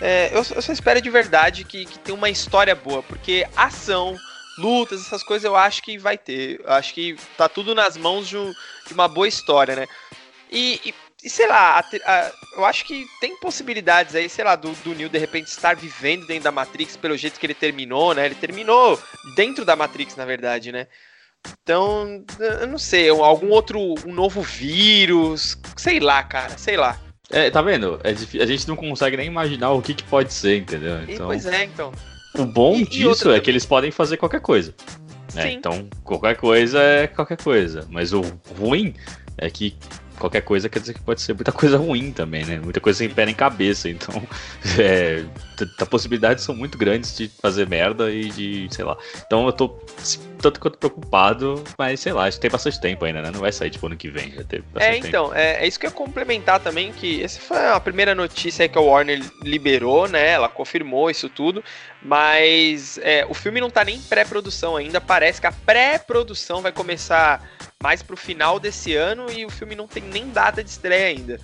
É, 0.00 0.30
eu, 0.32 0.38
eu, 0.38 0.62
só 0.62 0.72
espero 0.72 1.00
de 1.00 1.10
verdade 1.10 1.64
que, 1.64 1.84
que 1.84 1.98
tenha 1.98 2.16
uma 2.16 2.28
história 2.28 2.74
boa, 2.74 3.02
porque 3.02 3.46
ação 3.56 4.16
lutas, 4.58 5.00
essas 5.00 5.22
coisas 5.22 5.44
eu 5.44 5.56
acho 5.56 5.82
que 5.82 5.98
vai 5.98 6.16
ter. 6.16 6.60
Eu 6.60 6.72
acho 6.72 6.94
que 6.94 7.16
tá 7.36 7.48
tudo 7.48 7.74
nas 7.74 7.96
mãos 7.96 8.28
de, 8.28 8.36
um, 8.36 8.52
de 8.86 8.94
uma 8.94 9.08
boa 9.08 9.28
história, 9.28 9.74
né? 9.76 9.86
E, 10.50 10.80
e, 10.84 10.94
e 11.24 11.30
sei 11.30 11.46
lá, 11.48 11.78
a, 11.78 11.80
a, 11.80 12.32
eu 12.56 12.64
acho 12.64 12.84
que 12.84 13.06
tem 13.20 13.36
possibilidades 13.38 14.14
aí, 14.14 14.28
sei 14.28 14.44
lá, 14.44 14.56
do, 14.56 14.70
do 14.84 14.94
Neo 14.94 15.08
de 15.08 15.18
repente 15.18 15.48
estar 15.48 15.74
vivendo 15.74 16.26
dentro 16.26 16.44
da 16.44 16.52
Matrix 16.52 16.96
pelo 16.96 17.16
jeito 17.16 17.40
que 17.40 17.46
ele 17.46 17.54
terminou, 17.54 18.14
né? 18.14 18.26
Ele 18.26 18.34
terminou 18.34 19.00
dentro 19.34 19.64
da 19.64 19.76
Matrix, 19.76 20.16
na 20.16 20.24
verdade, 20.24 20.70
né? 20.70 20.86
Então, 21.62 22.24
eu 22.60 22.66
não 22.66 22.78
sei, 22.78 23.08
algum 23.08 23.50
outro, 23.50 23.78
um 24.06 24.14
novo 24.14 24.40
vírus, 24.40 25.58
sei 25.76 26.00
lá, 26.00 26.22
cara, 26.22 26.56
sei 26.56 26.76
lá. 26.76 26.98
É, 27.30 27.50
tá 27.50 27.60
vendo? 27.60 28.00
É 28.02 28.10
a 28.42 28.46
gente 28.46 28.68
não 28.68 28.76
consegue 28.76 29.16
nem 29.16 29.26
imaginar 29.26 29.70
o 29.72 29.82
que, 29.82 29.94
que 29.94 30.04
pode 30.04 30.32
ser, 30.32 30.58
entendeu? 30.58 31.02
Então... 31.02 31.26
pois 31.26 31.44
é, 31.46 31.64
então. 31.64 31.92
O 32.38 32.44
bom 32.44 32.76
e, 32.76 32.84
disso 32.84 33.30
e 33.30 33.36
é 33.36 33.40
que 33.40 33.50
eles 33.50 33.64
podem 33.64 33.90
fazer 33.90 34.16
qualquer 34.16 34.40
coisa. 34.40 34.74
Né? 35.34 35.52
Então, 35.52 35.88
qualquer 36.02 36.36
coisa 36.36 36.80
é 36.80 37.06
qualquer 37.06 37.36
coisa. 37.36 37.86
Mas 37.90 38.12
o 38.12 38.22
ruim 38.58 38.94
é 39.36 39.50
que 39.50 39.76
qualquer 40.18 40.42
coisa 40.42 40.68
quer 40.68 40.78
dizer 40.78 40.94
que 40.94 41.00
pode 41.00 41.20
ser 41.20 41.34
muita 41.34 41.52
coisa 41.52 41.76
ruim 41.76 42.12
também, 42.12 42.44
né? 42.44 42.58
Muita 42.58 42.80
coisa 42.80 42.98
sem 42.98 43.08
pé 43.08 43.26
nem 43.26 43.34
cabeça. 43.34 43.88
Então, 43.88 44.22
é, 44.78 45.24
as 45.78 45.88
possibilidades 45.88 46.44
são 46.44 46.54
muito 46.54 46.78
grandes 46.78 47.16
de 47.16 47.28
fazer 47.28 47.68
merda 47.68 48.10
e 48.10 48.30
de, 48.30 48.68
sei 48.70 48.84
lá. 48.84 48.96
Então 49.26 49.46
eu 49.46 49.52
tô 49.52 49.68
tanto 50.38 50.60
quanto 50.60 50.78
preocupado, 50.78 51.64
mas 51.78 52.00
sei 52.00 52.12
lá, 52.12 52.24
acho 52.24 52.36
que 52.36 52.42
tem 52.42 52.50
bastante 52.50 52.80
tempo 52.80 53.04
ainda, 53.04 53.22
né? 53.22 53.30
Não 53.30 53.40
vai 53.40 53.52
sair 53.52 53.70
tipo 53.70 53.86
ano 53.86 53.96
que 53.96 54.10
vem. 54.10 54.34
É, 54.76 54.96
então, 54.96 55.34
é, 55.34 55.64
é, 55.64 55.66
isso 55.66 55.80
que 55.80 55.86
eu 55.86 55.90
ia 55.90 55.96
complementar 55.96 56.60
também, 56.60 56.92
que 56.92 57.22
essa 57.22 57.40
foi 57.40 57.56
a 57.56 57.80
primeira 57.80 58.14
notícia 58.14 58.68
que 58.68 58.76
a 58.76 58.80
Warner 58.80 59.22
liberou, 59.42 60.06
né? 60.06 60.30
Ela 60.30 60.48
confirmou 60.48 61.10
isso 61.10 61.28
tudo, 61.28 61.64
mas 62.02 62.98
é, 63.02 63.24
o 63.28 63.34
filme 63.34 63.60
não 63.60 63.70
tá 63.70 63.84
nem 63.84 63.96
em 63.96 64.02
pré-produção 64.02 64.76
ainda. 64.76 65.00
Parece 65.00 65.40
que 65.40 65.46
a 65.46 65.52
pré-produção 65.52 66.60
vai 66.60 66.72
começar 66.72 67.42
mais 67.84 68.02
pro 68.02 68.16
final 68.16 68.58
desse 68.58 68.96
ano 68.96 69.30
e 69.30 69.44
o 69.44 69.50
filme 69.50 69.74
não 69.74 69.86
tem 69.86 70.02
nem 70.02 70.30
data 70.30 70.64
de 70.64 70.70
estreia 70.70 71.08
ainda. 71.08 71.38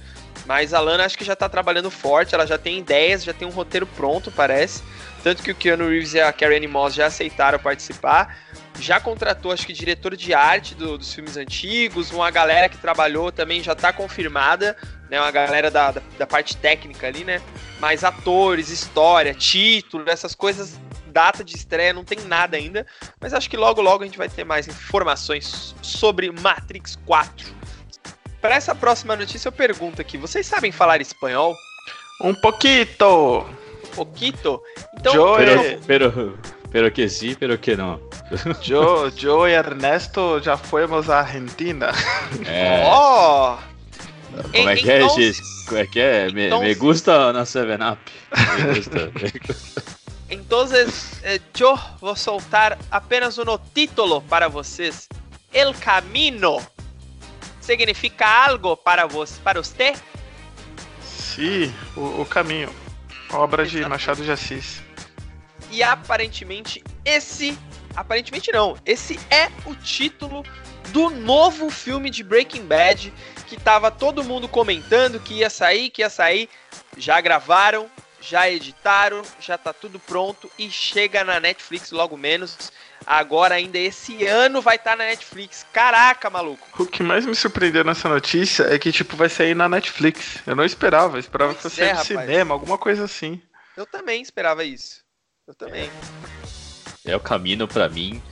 Mas 0.46 0.72
a 0.72 0.80
Lana 0.80 1.04
acho 1.04 1.18
que 1.18 1.24
já 1.24 1.36
tá 1.36 1.50
trabalhando 1.50 1.90
forte, 1.90 2.34
ela 2.34 2.46
já 2.46 2.56
tem 2.56 2.78
ideias, 2.78 3.22
já 3.22 3.34
tem 3.34 3.46
um 3.46 3.50
roteiro 3.50 3.86
pronto, 3.86 4.32
parece. 4.32 4.82
Tanto 5.22 5.42
que 5.42 5.50
o 5.50 5.54
Keanu 5.54 5.90
Reeves 5.90 6.14
e 6.14 6.20
a 6.20 6.32
Carrie 6.32 6.56
Anne 6.56 6.66
Moss 6.66 6.94
já 6.94 7.06
aceitaram 7.06 7.58
participar. 7.58 8.38
Já 8.80 8.98
contratou, 8.98 9.52
acho 9.52 9.66
que, 9.66 9.74
diretor 9.74 10.16
de 10.16 10.32
arte 10.32 10.74
do, 10.74 10.96
dos 10.96 11.12
filmes 11.12 11.36
antigos. 11.36 12.10
Uma 12.10 12.30
galera 12.30 12.70
que 12.70 12.78
trabalhou 12.78 13.30
também 13.30 13.62
já 13.62 13.74
tá 13.74 13.92
confirmada. 13.92 14.74
Né, 15.10 15.20
uma 15.20 15.30
galera 15.30 15.70
da, 15.70 15.90
da, 15.90 16.02
da 16.18 16.26
parte 16.26 16.56
técnica 16.56 17.06
ali, 17.06 17.22
né? 17.22 17.42
Mas 17.78 18.02
atores, 18.02 18.70
história, 18.70 19.34
título, 19.34 20.08
essas 20.08 20.34
coisas 20.34 20.80
data 21.10 21.42
de 21.44 21.56
estreia, 21.56 21.92
não 21.92 22.04
tem 22.04 22.18
nada 22.26 22.56
ainda, 22.56 22.86
mas 23.20 23.34
acho 23.34 23.50
que 23.50 23.56
logo 23.56 23.80
logo 23.82 24.02
a 24.02 24.06
gente 24.06 24.16
vai 24.18 24.28
ter 24.28 24.44
mais 24.44 24.66
informações 24.68 25.74
sobre 25.82 26.30
Matrix 26.30 26.96
4. 27.04 27.48
Para 28.40 28.54
essa 28.54 28.74
próxima 28.74 29.14
notícia 29.16 29.48
eu 29.48 29.52
pergunto 29.52 30.00
aqui, 30.00 30.16
vocês 30.16 30.46
sabem 30.46 30.72
falar 30.72 31.00
espanhol? 31.00 31.54
Um 32.22 32.34
pouquito. 32.34 33.44
Um 33.84 33.94
pouquito? 33.94 34.62
Então, 34.98 35.36
pero, 35.36 35.80
pero, 35.86 36.38
pero 36.70 36.90
que 36.90 37.08
sim, 37.08 37.34
pero 37.34 37.58
que 37.58 37.76
não. 37.76 38.00
Joe, 38.62 39.10
Joe 39.16 39.50
e 39.50 39.54
Ernesto 39.54 40.40
já 40.42 40.56
fomos 40.56 41.10
à 41.10 41.20
Argentina. 41.20 41.90
É. 42.46 42.82
Ó! 42.86 43.58
Como 44.52 44.68
é 44.68 44.76
que 44.76 44.90
é, 44.90 45.02
então- 45.02 45.16
Giz? 45.16 45.38
Como 45.66 45.80
é 45.80 45.86
que 45.86 46.00
é? 46.00 46.30
Me, 46.30 46.46
então- 46.46 46.60
me 46.62 46.74
gusta 46.74 47.32
na 47.32 47.42
7-Up. 47.42 48.00
Me 48.58 48.74
gusta. 48.74 49.12
me 49.14 49.30
gusta. 49.46 49.82
Entonces, 50.30 51.20
eh, 51.24 51.40
yo 51.54 51.76
vou 52.00 52.14
soltar 52.14 52.78
apenas 52.90 53.36
um 53.36 53.58
título 53.74 54.22
para 54.22 54.48
vocês. 54.48 55.08
El 55.52 55.74
Camino 55.74 56.58
significa 57.60 58.26
algo 58.26 58.76
para 58.76 59.06
vos, 59.06 59.38
para 59.38 59.60
você? 59.60 59.92
Sim, 61.02 61.74
o, 61.96 62.22
o 62.22 62.26
caminho. 62.26 62.72
Obra 63.32 63.66
de 63.66 63.84
Machado 63.86 64.22
de 64.22 64.30
Assis. 64.30 64.82
E 65.70 65.82
aparentemente 65.82 66.82
esse, 67.04 67.58
aparentemente 67.94 68.52
não, 68.52 68.76
esse 68.84 69.18
é 69.30 69.50
o 69.66 69.74
título 69.74 70.44
do 70.88 71.10
novo 71.10 71.70
filme 71.70 72.10
de 72.10 72.22
Breaking 72.22 72.66
Bad 72.66 73.12
que 73.46 73.56
tava 73.56 73.90
todo 73.90 74.24
mundo 74.24 74.48
comentando 74.48 75.20
que 75.20 75.34
ia 75.34 75.50
sair, 75.50 75.90
que 75.90 76.02
ia 76.02 76.10
sair. 76.10 76.48
Já 76.96 77.20
gravaram, 77.20 77.88
já 78.20 78.50
editaram, 78.50 79.22
já 79.40 79.56
tá 79.56 79.72
tudo 79.72 79.98
pronto 79.98 80.50
e 80.58 80.70
chega 80.70 81.24
na 81.24 81.40
Netflix 81.40 81.90
logo 81.90 82.16
menos. 82.16 82.70
Agora 83.06 83.54
ainda 83.54 83.78
esse 83.78 84.26
ano 84.26 84.60
vai 84.60 84.76
estar 84.76 84.96
na 84.96 85.04
Netflix. 85.04 85.66
Caraca, 85.72 86.28
maluco. 86.28 86.66
O 86.82 86.86
que 86.86 87.02
mais 87.02 87.24
me 87.24 87.34
surpreendeu 87.34 87.82
nessa 87.82 88.08
notícia 88.08 88.64
é 88.64 88.78
que, 88.78 88.92
tipo, 88.92 89.16
vai 89.16 89.28
sair 89.28 89.54
na 89.56 89.68
Netflix. 89.68 90.38
Eu 90.46 90.54
não 90.54 90.64
esperava, 90.64 91.16
eu 91.16 91.20
esperava 91.20 91.54
que 91.54 91.62
Pois 91.62 91.72
fosse 91.72 91.82
é, 91.82 91.92
no 91.92 91.98
rapaz. 91.98 92.06
cinema, 92.06 92.54
alguma 92.54 92.76
coisa 92.76 93.04
assim. 93.04 93.40
Eu 93.76 93.86
também 93.86 94.20
esperava 94.20 94.62
isso. 94.64 95.00
Eu 95.48 95.54
também. 95.54 95.90
É 97.04 97.16
o 97.16 97.20
caminho 97.20 97.66
pra 97.66 97.88
mim. 97.88 98.22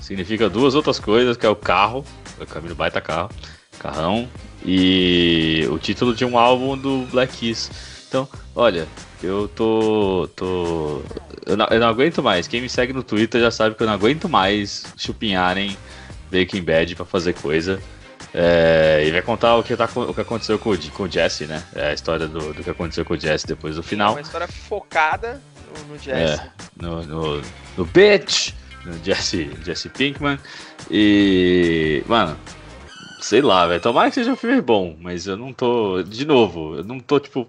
Significa 0.00 0.48
duas 0.48 0.74
outras 0.74 1.00
coisas, 1.00 1.36
que 1.36 1.46
é 1.46 1.48
o 1.48 1.56
carro. 1.56 2.04
O 2.38 2.46
caminho 2.46 2.74
baita 2.74 3.00
carro. 3.00 3.30
Carrão. 3.78 4.30
E 4.64 5.66
o 5.70 5.78
título 5.78 6.14
de 6.14 6.24
um 6.24 6.38
álbum 6.38 6.76
do 6.76 7.06
Black 7.10 7.36
Keys. 7.38 7.70
Então, 8.08 8.28
olha, 8.54 8.86
eu 9.22 9.48
tô. 9.48 10.28
tô. 10.36 11.02
Eu 11.46 11.56
não, 11.56 11.66
eu 11.66 11.80
não 11.80 11.88
aguento 11.88 12.22
mais. 12.22 12.46
Quem 12.46 12.60
me 12.60 12.68
segue 12.68 12.92
no 12.92 13.02
Twitter 13.02 13.40
já 13.40 13.50
sabe 13.50 13.74
que 13.74 13.82
eu 13.82 13.86
não 13.86 13.94
aguento 13.94 14.28
mais 14.28 14.84
chupinharem 14.96 15.76
Breaking 16.30 16.62
Bad 16.62 16.94
pra 16.96 17.04
fazer 17.06 17.34
coisa. 17.34 17.80
É, 18.32 19.02
e 19.06 19.10
vai 19.10 19.22
contar 19.22 19.56
o 19.56 19.62
que, 19.62 19.74
tá, 19.76 19.88
o 19.96 20.14
que 20.14 20.20
aconteceu 20.20 20.56
com, 20.58 20.70
o- 20.70 20.90
com 20.92 21.02
o 21.04 21.10
Jesse, 21.10 21.46
né? 21.46 21.64
É 21.74 21.88
a 21.88 21.92
história 21.94 22.28
do, 22.28 22.52
do 22.52 22.62
que 22.62 22.70
aconteceu 22.70 23.04
com 23.04 23.14
o 23.14 23.18
Jesse 23.18 23.44
depois 23.46 23.74
do 23.74 23.80
É 23.80 23.84
final. 23.84 24.12
uma 24.12 24.20
história 24.20 24.46
focada 24.46 25.40
no, 25.88 25.94
no 25.94 25.98
Jazz. 25.98 26.38
É, 26.38 26.50
no, 26.80 27.02
no, 27.04 27.42
no 27.76 27.84
Bitch, 27.86 28.52
no 28.84 29.02
Jesse, 29.02 29.50
Jesse 29.64 29.88
Pinkman. 29.88 30.38
E. 30.90 32.04
Mano, 32.06 32.36
sei 33.20 33.40
lá, 33.42 33.66
velho. 33.66 33.80
Tomara 33.80 34.08
que 34.08 34.14
seja 34.16 34.32
um 34.32 34.36
filme 34.36 34.60
bom, 34.60 34.96
mas 35.00 35.26
eu 35.26 35.36
não 35.36 35.52
tô. 35.52 36.02
De 36.02 36.24
novo, 36.26 36.76
eu 36.76 36.84
não 36.84 36.98
tô 37.00 37.18
tipo. 37.20 37.48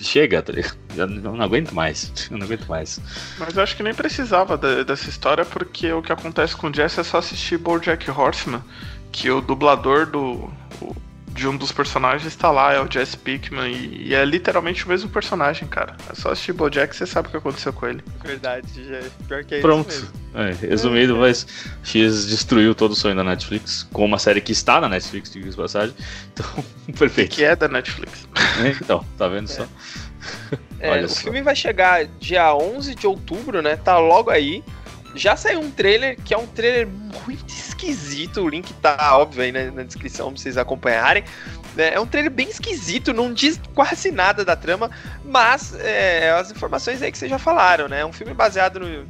Chega, 0.00 0.42
tá 0.42 0.52
ligado? 0.52 0.76
Eu 0.96 1.06
não, 1.06 1.40
aguento 1.40 1.72
mais. 1.72 2.12
Eu 2.28 2.36
não 2.36 2.44
aguento 2.46 2.66
mais. 2.66 3.00
Mas 3.38 3.56
eu 3.56 3.62
acho 3.62 3.76
que 3.76 3.82
nem 3.84 3.94
precisava 3.94 4.58
de- 4.58 4.82
dessa 4.82 5.08
história, 5.08 5.44
porque 5.44 5.92
o 5.92 6.02
que 6.02 6.12
acontece 6.12 6.56
com 6.56 6.66
o 6.68 6.74
Jesse 6.74 6.98
é 6.98 7.04
só 7.04 7.18
assistir 7.18 7.58
BoJack 7.58 8.10
Horseman, 8.10 8.60
que 9.12 9.30
o 9.30 9.40
dublador 9.40 10.06
do 10.06 10.50
o- 10.82 10.96
de 11.34 11.48
um 11.48 11.56
dos 11.56 11.72
personagens 11.72 12.34
tá 12.36 12.50
lá, 12.50 12.72
é 12.72 12.80
o 12.80 12.90
Jesse 12.90 13.16
Pinkman, 13.16 13.68
e, 13.68 14.08
e 14.08 14.14
é 14.14 14.24
literalmente 14.24 14.86
o 14.86 14.88
mesmo 14.88 15.10
personagem, 15.10 15.66
cara. 15.66 15.96
É 16.08 16.14
só 16.14 16.30
assistir 16.30 16.52
BoJack 16.52 16.90
que 16.90 16.96
você 16.96 17.06
sabe 17.06 17.26
o 17.26 17.30
que 17.32 17.36
aconteceu 17.36 17.72
com 17.72 17.88
ele. 17.88 18.02
Verdade, 18.24 18.66
já, 18.84 19.00
pior 19.26 19.44
que 19.44 19.56
é 19.56 19.60
Pronto. 19.60 19.90
isso 19.90 20.02
mesmo. 20.02 20.24
É, 20.36 20.66
resumido, 20.68 21.16
mas 21.16 21.46
X 21.82 22.26
destruiu 22.26 22.74
todo 22.74 22.92
o 22.92 22.94
sonho 22.94 23.16
da 23.16 23.24
Netflix, 23.24 23.86
com 23.92 24.04
uma 24.04 24.18
série 24.18 24.40
que 24.40 24.52
está 24.52 24.80
na 24.80 24.88
Netflix, 24.88 25.32
diga 25.32 25.50
de 25.50 25.56
passagem. 25.56 25.94
Então, 26.32 26.64
perfeito. 26.96 27.34
Que 27.34 27.44
é 27.44 27.56
da 27.56 27.66
Netflix. 27.66 28.28
Então, 28.80 29.04
tá 29.18 29.26
vendo 29.26 29.48
só? 29.48 29.66
É, 30.78 30.90
Olha 30.90 31.06
o 31.06 31.08
só. 31.08 31.22
filme 31.22 31.42
vai 31.42 31.56
chegar 31.56 32.04
dia 32.20 32.54
11 32.54 32.94
de 32.94 33.06
outubro, 33.08 33.60
né? 33.60 33.76
Tá 33.76 33.98
logo 33.98 34.30
aí. 34.30 34.62
Já 35.14 35.36
saiu 35.36 35.60
um 35.60 35.70
trailer 35.70 36.16
que 36.22 36.34
é 36.34 36.38
um 36.38 36.46
trailer 36.46 36.86
muito 36.88 37.48
esquisito. 37.48 38.40
O 38.42 38.48
link 38.48 38.72
tá 38.74 39.16
óbvio 39.16 39.42
aí 39.42 39.52
na, 39.52 39.70
na 39.70 39.82
descrição 39.82 40.32
pra 40.32 40.40
vocês 40.40 40.56
acompanharem. 40.58 41.24
né? 41.76 41.94
É 41.94 42.00
um 42.00 42.06
trailer 42.06 42.30
bem 42.32 42.48
esquisito, 42.48 43.12
não 43.12 43.32
diz 43.32 43.60
quase 43.74 44.10
nada 44.10 44.44
da 44.44 44.56
trama, 44.56 44.90
mas 45.24 45.74
é, 45.80 46.30
as 46.32 46.50
informações 46.50 47.00
aí 47.02 47.10
que 47.12 47.18
vocês 47.18 47.30
já 47.30 47.38
falaram, 47.38 47.88
né? 47.88 48.00
É 48.00 48.06
um 48.06 48.12
filme 48.12 48.34
baseado 48.34 48.80
no, 48.80 49.06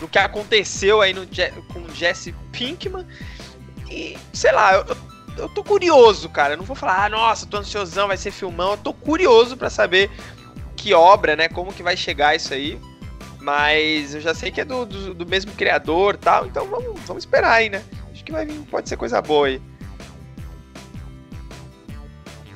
no 0.00 0.08
que 0.08 0.18
aconteceu 0.18 1.00
aí 1.00 1.12
no, 1.14 1.26
com 1.72 1.88
Jesse 1.94 2.34
Pinkman. 2.52 3.06
E, 3.90 4.16
sei 4.32 4.52
lá, 4.52 4.74
eu, 4.74 4.96
eu- 5.38 5.48
tô 5.48 5.62
curioso, 5.62 6.28
cara. 6.28 6.54
Eu 6.54 6.58
não 6.58 6.64
vou 6.64 6.74
falar, 6.76 7.04
ah, 7.04 7.08
nossa, 7.08 7.46
tô 7.46 7.56
ansiosão, 7.58 8.08
vai 8.08 8.16
ser 8.16 8.30
filmão. 8.30 8.72
Eu 8.72 8.76
tô 8.78 8.92
curioso 8.92 9.56
pra 9.56 9.70
saber 9.70 10.10
que 10.76 10.92
obra, 10.92 11.36
né? 11.36 11.48
Como 11.48 11.72
que 11.72 11.82
vai 11.82 11.96
chegar 11.96 12.34
isso 12.34 12.52
aí. 12.52 12.78
Mas 13.46 14.12
eu 14.12 14.20
já 14.20 14.34
sei 14.34 14.50
que 14.50 14.60
é 14.60 14.64
do, 14.64 14.84
do, 14.84 15.14
do 15.14 15.24
mesmo 15.24 15.52
criador 15.52 16.16
tal, 16.16 16.46
então 16.46 16.66
vamos, 16.66 17.00
vamos 17.02 17.22
esperar 17.22 17.52
aí, 17.52 17.70
né? 17.70 17.80
Acho 18.12 18.24
que 18.24 18.32
vai 18.32 18.44
vir, 18.44 18.58
pode 18.68 18.88
ser 18.88 18.96
coisa 18.96 19.22
boa 19.22 19.46
aí. 19.46 19.62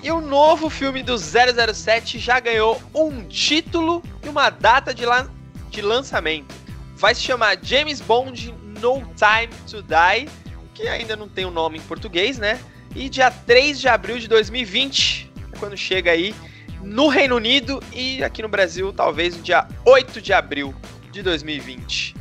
E 0.03 0.11
o 0.11 0.21
novo 0.21 0.69
filme 0.69 1.01
do 1.05 1.17
007 1.17 2.19
já 2.19 2.41
ganhou 2.41 2.83
um 2.93 3.23
título 3.23 4.03
e 4.25 4.29
uma 4.29 4.51
data 4.51 4.93
de, 4.93 5.07
lan- 5.07 5.31
de 5.71 5.81
lançamento. 5.81 6.53
Vai 6.97 7.15
se 7.15 7.21
chamar 7.23 7.57
James 7.63 8.01
Bond 8.01 8.53
No 8.81 9.01
Time 9.15 9.55
to 9.71 9.83
Die, 9.83 10.29
que 10.75 10.89
ainda 10.89 11.15
não 11.15 11.29
tem 11.29 11.45
o 11.45 11.53
nome 11.53 11.79
em 11.79 11.83
português, 11.83 12.37
né? 12.37 12.59
E 12.97 13.09
dia 13.09 13.31
3 13.31 13.79
de 13.79 13.87
abril 13.87 14.19
de 14.19 14.27
2020, 14.27 15.31
é 15.53 15.57
quando 15.57 15.77
chega 15.77 16.11
aí 16.11 16.35
no 16.83 17.09
Reino 17.09 17.37
Unido 17.37 17.83
e 17.93 18.23
aqui 18.23 18.43
no 18.43 18.49
Brasil, 18.49 18.93
talvez 18.93 19.37
no 19.37 19.43
dia 19.43 19.67
8 19.85 20.21
de 20.21 20.33
abril 20.33 20.75
de 21.11 21.23
2020. 21.23 22.15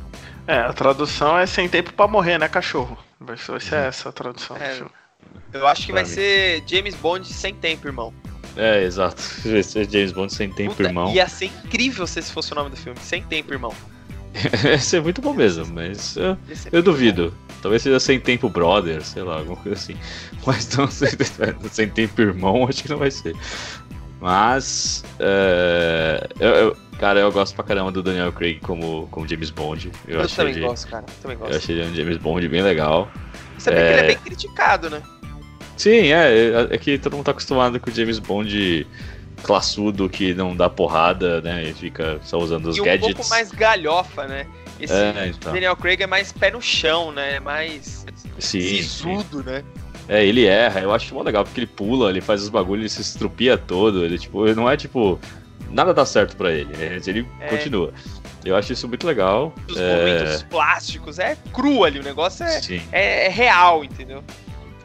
É, 0.47 0.59
a 0.59 0.73
tradução 0.73 1.37
é 1.37 1.45
sem 1.45 1.69
tempo 1.69 1.93
pra 1.93 2.07
morrer, 2.07 2.37
né, 2.39 2.47
cachorro? 2.47 2.97
Vai 3.19 3.37
ser, 3.37 3.51
vai 3.51 3.59
ser 3.61 3.75
essa 3.75 4.09
a 4.09 4.11
tradução 4.11 4.57
do 4.57 4.63
É. 4.63 4.73
filme. 4.75 4.91
Eu 5.53 5.67
acho 5.67 5.85
que 5.85 5.91
vai 5.91 6.03
mim. 6.03 6.09
ser 6.09 6.63
James 6.67 6.95
Bond 6.95 7.27
sem 7.31 7.53
tempo, 7.53 7.87
irmão. 7.87 8.13
É, 8.55 8.83
exato. 8.83 9.21
Vai 9.45 9.61
ser 9.63 9.89
James 9.89 10.11
Bond 10.11 10.33
sem 10.33 10.51
tempo, 10.51 10.71
Puta, 10.75 10.89
irmão. 10.89 11.13
Ia 11.13 11.27
ser 11.29 11.45
incrível 11.45 12.05
se 12.07 12.19
esse 12.19 12.31
fosse 12.31 12.51
o 12.51 12.55
nome 12.55 12.71
do 12.71 12.75
filme. 12.77 12.99
Sem 12.99 13.21
tempo, 13.23 13.53
irmão. 13.53 13.73
Ia 14.65 14.79
ser 14.79 15.01
muito 15.01 15.21
bom 15.21 15.33
mesmo, 15.33 15.65
mas 15.67 16.15
eu, 16.17 16.35
ser 16.55 16.67
eu 16.69 16.73
muito 16.73 16.83
duvido. 16.85 17.37
Talvez 17.61 17.81
seja 17.83 17.99
sem 17.99 18.19
tempo 18.19 18.49
brother, 18.49 19.03
sei 19.03 19.21
lá, 19.23 19.37
alguma 19.37 19.55
coisa 19.57 19.77
assim. 19.77 19.95
Mas 20.45 20.69
não 20.75 20.89
sem, 20.89 21.09
sem 21.71 21.89
tempo 21.89 22.21
irmão, 22.21 22.65
acho 22.67 22.83
que 22.83 22.89
não 22.89 22.97
vai 22.97 23.11
ser. 23.11 23.35
Mas. 24.19 25.03
é, 25.19 26.27
eu, 26.39 26.49
eu- 26.49 26.77
cara, 26.99 27.19
eu 27.19 27.31
gosto 27.31 27.55
pra 27.55 27.63
caramba 27.63 27.91
do 27.91 28.03
Daniel 28.03 28.31
Craig 28.33 28.59
como, 28.61 29.07
como 29.11 29.27
James 29.27 29.49
Bond. 29.49 29.91
Eu, 30.07 30.21
Eu, 30.21 30.27
também 30.27 30.53
ele, 30.53 30.65
gosto, 30.65 30.87
cara. 30.89 31.05
Também 31.21 31.35
eu 31.37 31.39
gosto. 31.45 31.55
achei 31.57 31.75
ele 31.79 31.89
um 31.89 31.95
James 31.95 32.17
Bond 32.17 32.47
bem 32.49 32.61
legal. 32.61 33.09
Você 33.57 33.69
vê 33.71 33.75
que 33.77 33.81
ele 33.81 33.93
é- 33.93 34.03
é 34.03 34.07
bem 34.07 34.17
criticado, 34.17 34.89
né? 34.89 35.01
Sim, 35.77 36.11
é, 36.11 36.67
é 36.71 36.77
que 36.77 36.97
todo 36.97 37.15
mundo 37.15 37.25
tá 37.25 37.31
acostumado 37.31 37.79
com 37.79 37.89
o 37.89 37.93
James 37.93 38.19
Bond 38.19 38.85
classudo 39.43 40.09
que 40.09 40.33
não 40.33 40.53
dá 40.53 40.69
porrada, 40.69 41.39
né? 41.39 41.63
E 41.69 41.73
fica 41.73 42.19
só 42.23 42.37
usando 42.37 42.65
os 42.67 42.75
e 42.77 42.81
um 42.81 42.83
gadgets. 42.83 43.13
pouco 43.15 43.29
mais 43.29 43.49
galhofa, 43.51 44.27
né? 44.27 44.45
Esse 44.77 44.91
É, 44.93 45.27
então. 45.27 45.53
Daniel 45.53 45.75
Craig 45.77 46.01
é 46.03 46.07
mais 46.07 46.33
pé 46.33 46.51
no 46.51 46.61
chão, 46.61 47.11
né? 47.13 47.35
É 47.35 47.39
mais 47.39 48.05
Sim, 48.37 48.59
sim. 48.61 48.77
sisudo, 48.83 49.41
né? 49.43 49.63
É, 50.09 50.25
ele 50.25 50.45
erra, 50.45 50.81
eu 50.81 50.91
acho 50.91 51.13
mó 51.13 51.21
legal, 51.21 51.43
porque 51.43 51.59
ele 51.59 51.67
pula, 51.67 52.09
ele 52.09 52.19
faz 52.19 52.41
os 52.41 52.49
bagulhos, 52.49 52.81
ele 52.81 52.89
se 52.89 53.01
estrupia 53.01 53.57
todo, 53.57 54.03
ele 54.03 54.17
tipo, 54.17 54.43
não 54.55 54.69
é 54.69 54.75
tipo. 54.75 55.19
Nada 55.69 55.93
dá 55.93 56.03
certo 56.03 56.35
pra 56.35 56.51
ele, 56.51 56.75
né? 56.75 56.99
ele 57.05 57.27
É. 57.39 57.47
continua. 57.47 57.93
Eu 58.43 58.55
acho 58.55 58.73
isso 58.73 58.87
muito 58.87 59.05
legal. 59.05 59.53
Os 59.69 59.77
é, 59.77 59.95
momentos 59.97 60.43
plásticos 60.43 61.19
é 61.19 61.37
cru 61.53 61.83
ali, 61.83 61.99
o 61.99 62.03
negócio 62.03 62.43
é, 62.43 62.59
é, 62.91 63.25
é 63.27 63.29
real, 63.29 63.83
entendeu? 63.83 64.23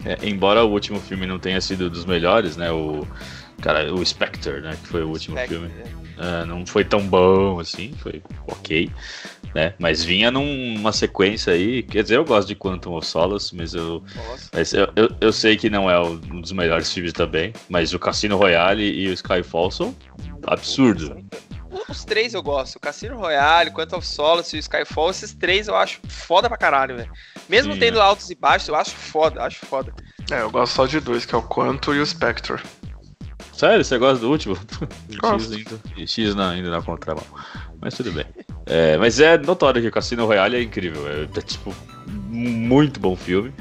É, 0.04 0.18
embora 0.28 0.62
o 0.62 0.70
último 0.70 1.00
filme 1.00 1.24
não 1.24 1.38
tenha 1.38 1.58
sido 1.60 1.88
dos 1.88 2.04
melhores, 2.04 2.56
né? 2.58 2.70
O. 2.70 3.06
Cara, 3.62 3.94
o 3.94 4.04
Spectre, 4.04 4.60
né? 4.60 4.76
Que 4.82 4.88
foi 4.88 5.02
o 5.02 5.08
último 5.08 5.36
Spectre, 5.38 5.56
filme. 5.58 5.72
é. 6.00 6.04
É, 6.16 6.44
não 6.44 6.64
foi 6.66 6.84
tão 6.84 7.00
bom 7.00 7.58
assim, 7.58 7.92
foi 7.98 8.22
ok, 8.46 8.88
né? 9.54 9.74
Mas 9.78 10.02
vinha 10.02 10.30
numa 10.30 10.92
sequência 10.92 11.52
aí. 11.52 11.82
Quer 11.82 12.02
dizer, 12.02 12.16
eu 12.16 12.24
gosto 12.24 12.48
de 12.48 12.56
Quantum 12.56 12.96
of 12.96 13.06
Solace, 13.06 13.54
mas 13.54 13.74
eu, 13.74 14.02
mas 14.52 14.72
eu, 14.72 14.88
eu, 14.96 15.08
eu 15.20 15.32
sei 15.32 15.56
que 15.56 15.70
não 15.70 15.88
é 15.88 16.00
um 16.00 16.40
dos 16.40 16.52
melhores 16.52 16.92
filmes 16.92 17.12
também. 17.12 17.52
Mas 17.68 17.94
o 17.94 17.98
Cassino 17.98 18.36
Royale 18.36 18.82
e 18.82 19.08
o 19.08 19.12
Skyfall 19.12 19.70
são 19.70 19.94
absurdo. 20.46 21.16
Os 21.88 22.04
três 22.04 22.34
eu 22.34 22.42
gosto. 22.42 22.76
O 22.76 22.80
Cassino 22.80 23.16
Royale, 23.16 23.70
Quantum 23.70 23.98
of 23.98 24.06
Solace 24.06 24.56
e 24.56 24.58
o 24.58 24.60
Skyfall, 24.60 25.10
esses 25.10 25.32
três 25.34 25.68
eu 25.68 25.76
acho 25.76 26.00
foda 26.08 26.48
pra 26.48 26.58
caralho, 26.58 26.96
velho. 26.96 27.12
Mesmo 27.48 27.74
Sim, 27.74 27.78
tendo 27.78 27.98
é. 27.98 28.02
altos 28.02 28.30
e 28.30 28.34
baixos, 28.34 28.68
eu 28.68 28.74
acho 28.74 28.90
foda, 28.90 29.42
acho 29.42 29.64
foda. 29.66 29.92
É, 30.30 30.40
eu 30.40 30.50
gosto 30.50 30.72
só 30.74 30.86
de 30.86 31.00
dois, 31.00 31.26
que 31.26 31.34
é 31.34 31.38
o 31.38 31.42
Quanto 31.42 31.94
e 31.94 32.00
o 32.00 32.06
Spectre. 32.06 32.60
Sério, 33.52 33.84
você 33.84 33.98
gosta 33.98 34.20
do 34.20 34.30
último? 34.30 34.56
Gosto. 35.20 35.54
X 35.54 35.68
ainda, 35.96 36.06
X 36.06 36.34
não, 36.34 36.50
ainda 36.50 36.70
na 36.70 36.82
contramão. 36.82 37.24
Mas 37.80 37.94
tudo 37.94 38.10
bem. 38.12 38.26
É, 38.66 38.96
mas 38.96 39.20
é 39.20 39.36
notório 39.38 39.82
que 39.82 39.88
o 39.88 39.92
Cassino 39.92 40.26
Royale 40.26 40.56
é 40.56 40.62
incrível. 40.62 41.06
É, 41.08 41.38
é 41.38 41.42
tipo, 41.42 41.74
muito 42.06 42.98
bom 42.98 43.14
filme. 43.14 43.52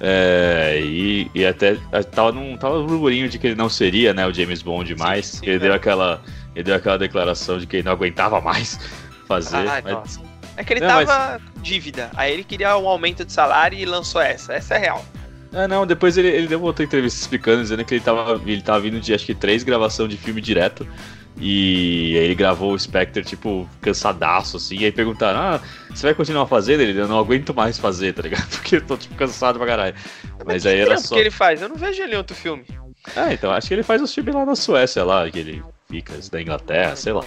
É, 0.00 0.80
e, 0.82 1.30
e 1.34 1.46
até 1.46 1.76
tava 2.10 2.32
num 2.32 2.56
tava 2.56 2.78
um 2.78 2.86
burburinho 2.86 3.28
de 3.28 3.38
que 3.38 3.46
ele 3.46 3.54
não 3.54 3.68
seria 3.68 4.12
né, 4.12 4.26
o 4.26 4.32
James 4.32 4.62
Bond 4.62 4.94
mais. 4.96 5.26
Sim, 5.26 5.38
sim, 5.38 5.46
ele, 5.46 5.56
é. 5.56 5.58
deu 5.60 5.74
aquela, 5.74 6.22
ele 6.54 6.64
deu 6.64 6.74
aquela 6.74 6.98
declaração 6.98 7.58
de 7.58 7.66
que 7.66 7.76
ele 7.76 7.84
não 7.84 7.92
aguentava 7.92 8.40
mais 8.40 8.78
fazer. 9.26 9.56
Ah, 9.56 9.82
mas... 9.82 10.20
É 10.56 10.62
que 10.62 10.72
ele 10.72 10.80
não, 10.80 10.88
tava 10.88 11.40
mas... 11.54 11.62
dívida. 11.62 12.10
Aí 12.14 12.32
ele 12.32 12.44
queria 12.44 12.76
um 12.76 12.88
aumento 12.88 13.24
de 13.24 13.32
salário 13.32 13.78
e 13.78 13.84
lançou 13.84 14.20
essa. 14.20 14.52
Essa 14.52 14.74
é 14.74 14.78
real. 14.78 15.04
É, 15.52 15.68
não, 15.68 15.86
depois 15.86 16.18
ele, 16.18 16.28
ele 16.28 16.48
deu 16.48 16.60
outra 16.62 16.84
entrevista 16.84 17.20
explicando, 17.20 17.62
dizendo 17.62 17.84
que 17.84 17.94
ele 17.94 18.04
tava, 18.04 18.40
ele 18.44 18.60
tava 18.60 18.80
vindo 18.80 19.00
de 19.00 19.14
acho 19.14 19.24
que 19.24 19.34
três 19.34 19.62
gravação 19.62 20.08
de 20.08 20.16
filme 20.16 20.40
direto. 20.40 20.86
E 21.36 22.16
aí 22.16 22.24
ele 22.24 22.34
gravou 22.34 22.72
o 22.72 22.78
Spectre, 22.78 23.24
tipo, 23.24 23.68
cansadaço, 23.80 24.56
assim. 24.56 24.78
E 24.78 24.84
aí 24.84 24.92
perguntaram: 24.92 25.40
Ah, 25.40 25.60
você 25.90 26.06
vai 26.06 26.14
continuar 26.14 26.46
fazendo? 26.46 26.80
Ele, 26.80 26.98
eu 26.98 27.08
não 27.08 27.18
aguento 27.18 27.52
mais 27.52 27.78
fazer, 27.78 28.12
tá 28.12 28.22
ligado? 28.22 28.48
Porque 28.56 28.76
eu 28.76 28.86
tô, 28.86 28.96
tipo, 28.96 29.14
cansado 29.16 29.58
pra 29.58 29.66
caralho. 29.66 29.94
Mas, 30.38 30.46
Mas 30.46 30.66
aí 30.66 30.80
era 30.80 30.98
só. 30.98 31.14
que 31.14 31.20
ele 31.20 31.30
faz? 31.30 31.60
Eu 31.60 31.68
não 31.68 31.76
vejo 31.76 32.02
ele 32.02 32.14
em 32.14 32.18
outro 32.18 32.36
filme. 32.36 32.64
Ah, 33.16 33.32
então, 33.32 33.50
acho 33.50 33.68
que 33.68 33.74
ele 33.74 33.82
faz 33.82 34.00
os 34.00 34.14
filmes 34.14 34.34
lá 34.34 34.46
na 34.46 34.54
Suécia, 34.54 35.04
lá, 35.04 35.28
que 35.30 35.38
ele 35.38 35.62
fica, 35.90 36.14
da 36.30 36.40
Inglaterra, 36.40 36.96
sei 36.96 37.12
lá. 37.12 37.24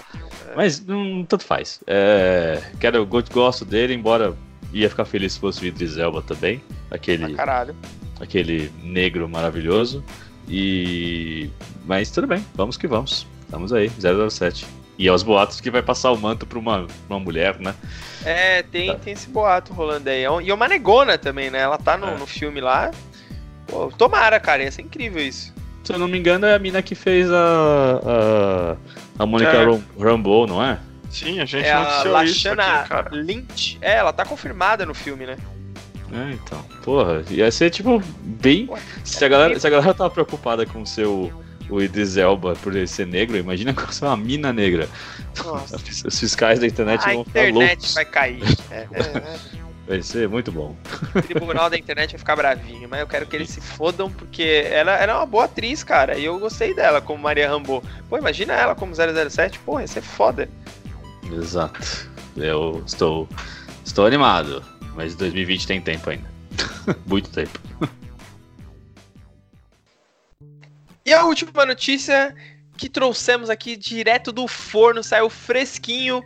Mas 0.55 0.83
não, 0.83 1.23
tanto 1.23 1.43
faz. 1.43 1.81
É, 1.85 2.61
quero, 2.79 3.05
gosto 3.05 3.63
dele, 3.63 3.93
embora 3.93 4.35
ia 4.73 4.89
ficar 4.89 5.05
feliz 5.05 5.33
se 5.33 5.39
fosse 5.39 5.61
o 5.63 5.65
Idris 5.65 5.97
Elba 5.97 6.21
também. 6.21 6.61
Aquele. 6.89 7.25
Ah, 7.25 7.35
caralho. 7.35 7.75
Aquele 8.19 8.71
negro 8.81 9.27
maravilhoso. 9.27 10.03
E. 10.47 11.49
Mas 11.85 12.09
tudo 12.09 12.25
bem, 12.25 12.43
vamos 12.55 12.77
que 12.77 12.87
vamos. 12.87 13.27
Estamos 13.47 13.71
aí, 13.71 13.89
007. 13.89 14.67
E 14.99 15.07
aos 15.07 15.23
boatos 15.23 15.61
que 15.61 15.71
vai 15.71 15.81
passar 15.81 16.11
o 16.11 16.17
manto 16.17 16.45
pra 16.45 16.59
uma, 16.59 16.85
uma 17.09 17.19
mulher, 17.19 17.57
né? 17.59 17.73
É, 18.25 18.61
tem, 18.61 18.87
tá. 18.87 18.95
tem 18.95 19.13
esse 19.13 19.29
boato 19.29 19.71
rolando 19.73 20.09
aí. 20.09 20.23
E 20.43 20.51
uma 20.51 20.67
negona 20.67 21.17
também, 21.17 21.49
né? 21.49 21.59
Ela 21.59 21.77
tá 21.77 21.97
no, 21.97 22.07
é. 22.07 22.17
no 22.17 22.27
filme 22.27 22.59
lá. 22.59 22.91
Pô, 23.67 23.89
tomara, 23.97 24.39
cara, 24.39 24.63
ia 24.63 24.71
ser 24.71 24.81
incrível 24.81 25.25
isso. 25.25 25.53
Se 25.83 25.93
eu 25.93 25.99
não 25.99 26.07
me 26.07 26.17
engano, 26.17 26.45
é 26.45 26.55
a 26.55 26.59
mina 26.59 26.81
que 26.81 26.93
fez 26.93 27.31
a. 27.31 28.01
a, 29.17 29.23
a 29.23 29.25
Mônica 29.25 29.51
é. 29.51 30.03
Rambeau, 30.03 30.45
não 30.45 30.61
é? 30.61 30.77
Sim, 31.09 31.39
a 31.39 31.45
gente 31.45 31.65
é 31.65 31.71
a 31.71 32.03
Lashana 32.03 32.81
aqui, 32.81 33.15
Lynch. 33.15 33.77
É, 33.79 33.95
ela 33.95 34.11
tá 34.11 34.25
confirmada 34.25 34.85
no 34.85 34.93
filme, 34.93 35.25
né? 35.25 35.37
É, 36.11 36.33
então. 36.33 36.61
Porra, 36.83 37.23
ia 37.29 37.49
ser 37.49 37.69
tipo 37.69 38.01
bem. 38.21 38.69
se, 39.05 39.23
a 39.23 39.29
galera, 39.29 39.57
se 39.57 39.65
a 39.65 39.69
galera 39.69 39.93
tava 39.93 40.09
preocupada 40.09 40.65
com 40.65 40.81
o 40.81 40.87
seu 40.87 41.31
o 41.69 41.81
Idris 41.81 42.17
Elba 42.17 42.55
por 42.55 42.75
ele 42.75 42.87
ser 42.87 43.07
negro, 43.07 43.37
imagina 43.37 43.73
com 43.75 43.87
uma 44.05 44.17
mina 44.17 44.53
negra. 44.53 44.87
Nossa. 45.43 45.77
Os 46.07 46.19
fiscais 46.19 46.59
da 46.59 46.67
internet 46.67 47.01
a 47.01 47.13
vão 47.13 47.21
internet 47.21 47.53
ficar 47.53 47.65
loucos. 47.67 47.93
vai 47.93 48.05
cair. 48.05 48.43
É, 48.71 48.87
é, 48.91 48.99
é. 48.99 49.67
Vai 49.87 50.01
ser 50.01 50.27
muito 50.27 50.51
bom. 50.51 50.75
O 51.15 51.21
tribunal 51.21 51.69
da 51.69 51.77
internet 51.77 52.11
vai 52.11 52.19
ficar 52.19 52.35
bravinho, 52.35 52.89
mas 52.89 52.99
eu 52.99 53.07
quero 53.07 53.25
que 53.25 53.35
eles 53.35 53.49
se 53.49 53.61
fodam 53.61 54.11
porque 54.11 54.67
ela, 54.69 54.91
ela 54.97 55.13
é 55.13 55.15
uma 55.15 55.25
boa 55.25 55.45
atriz, 55.45 55.81
cara, 55.81 56.17
e 56.17 56.25
eu 56.25 56.37
gostei 56.39 56.73
dela 56.73 56.99
como 56.99 57.23
Maria 57.23 57.49
Rambo. 57.49 57.81
Pô, 58.09 58.17
imagina 58.17 58.53
ela 58.53 58.75
como 58.75 58.93
007, 58.93 59.59
porra, 59.59 59.81
ia 59.81 59.87
ser 59.87 60.01
foda. 60.01 60.49
Exato. 61.31 62.09
Eu 62.35 62.83
estou, 62.85 63.29
estou 63.85 64.05
animado, 64.05 64.61
mas 64.93 65.15
2020 65.15 65.65
tem 65.65 65.79
tempo 65.79 66.09
ainda. 66.09 66.29
muito 67.07 67.29
tempo. 67.29 67.57
E 71.07 71.13
a 71.13 71.23
última 71.23 71.65
notícia 71.65 72.35
que 72.75 72.89
trouxemos 72.89 73.49
aqui 73.49 73.77
direto 73.77 74.29
do 74.29 74.45
forno, 74.45 75.01
saiu 75.01 75.29
fresquinho, 75.29 76.21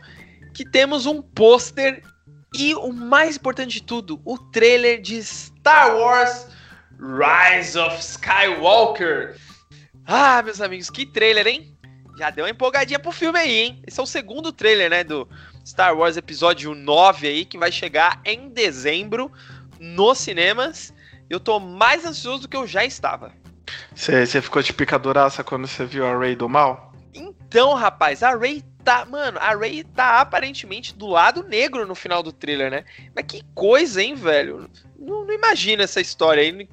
que 0.56 0.66
temos 0.68 1.06
um 1.06 1.22
pôster 1.22 2.02
e 2.56 2.74
o 2.74 2.92
mais 2.92 3.36
importante 3.36 3.74
de 3.74 3.84
tudo, 3.84 4.20
o 4.26 4.40
trailer 4.40 5.00
de 5.00 5.22
Star 5.22 5.96
Wars 5.96 6.48
Rise 7.00 7.78
of 7.78 8.00
Skywalker. 8.00 9.38
Ah, 10.04 10.42
meus 10.42 10.60
amigos, 10.60 10.90
que 10.90 11.06
trailer, 11.06 11.46
hein? 11.46 11.78
Já 12.18 12.32
deu 12.32 12.46
uma 12.46 12.50
empolgadinha 12.50 12.98
pro 12.98 13.12
filme 13.12 13.38
aí, 13.38 13.60
hein? 13.60 13.84
Esse 13.86 14.00
é 14.00 14.04
o 14.04 14.08
segundo 14.08 14.52
trailer, 14.52 14.90
né, 14.90 15.04
do 15.04 15.30
Star 15.64 15.96
Wars 15.96 16.18
Episódio 16.18 16.74
9 16.74 17.28
aí, 17.28 17.46
que 17.46 17.56
vai 17.56 17.72
chegar 17.72 18.20
em 18.26 18.50
dezembro 18.50 19.32
nos 19.80 20.18
cinemas. 20.18 20.92
Eu 21.30 21.40
tô 21.40 21.60
mais 21.60 22.04
ansioso 22.04 22.42
do 22.42 22.50
que 22.50 22.58
eu 22.58 22.66
já 22.66 22.84
estava. 22.84 23.40
Você 23.96 24.42
ficou 24.42 24.62
de 24.62 24.74
picaduraça 24.74 25.44
quando 25.44 25.68
você 25.68 25.86
viu 25.86 26.06
a 26.06 26.18
Ray 26.18 26.36
do 26.36 26.50
mal? 26.50 26.94
Então, 27.14 27.74
rapaz, 27.74 28.24
a 28.24 28.36
Ray 28.36 28.64
tá. 28.84 29.06
Mano, 29.06 29.38
a 29.40 29.56
Ray 29.56 29.84
tá 29.84 30.22
aparentemente 30.22 30.96
do 30.96 31.08
lado 31.08 31.44
negro 31.44 31.86
no 31.86 31.96
final 31.96 32.24
do 32.24 32.32
trailer, 32.32 32.72
né? 32.72 32.86
Mas 33.16 33.26
que 33.26 33.44
coisa, 33.54 34.02
hein, 34.02 34.16
velho? 34.16 34.70
Não, 34.98 35.26
não 35.26 35.34
imagino 35.34 35.84
essa 35.84 36.00
história 36.00 36.42
aí, 36.42 36.68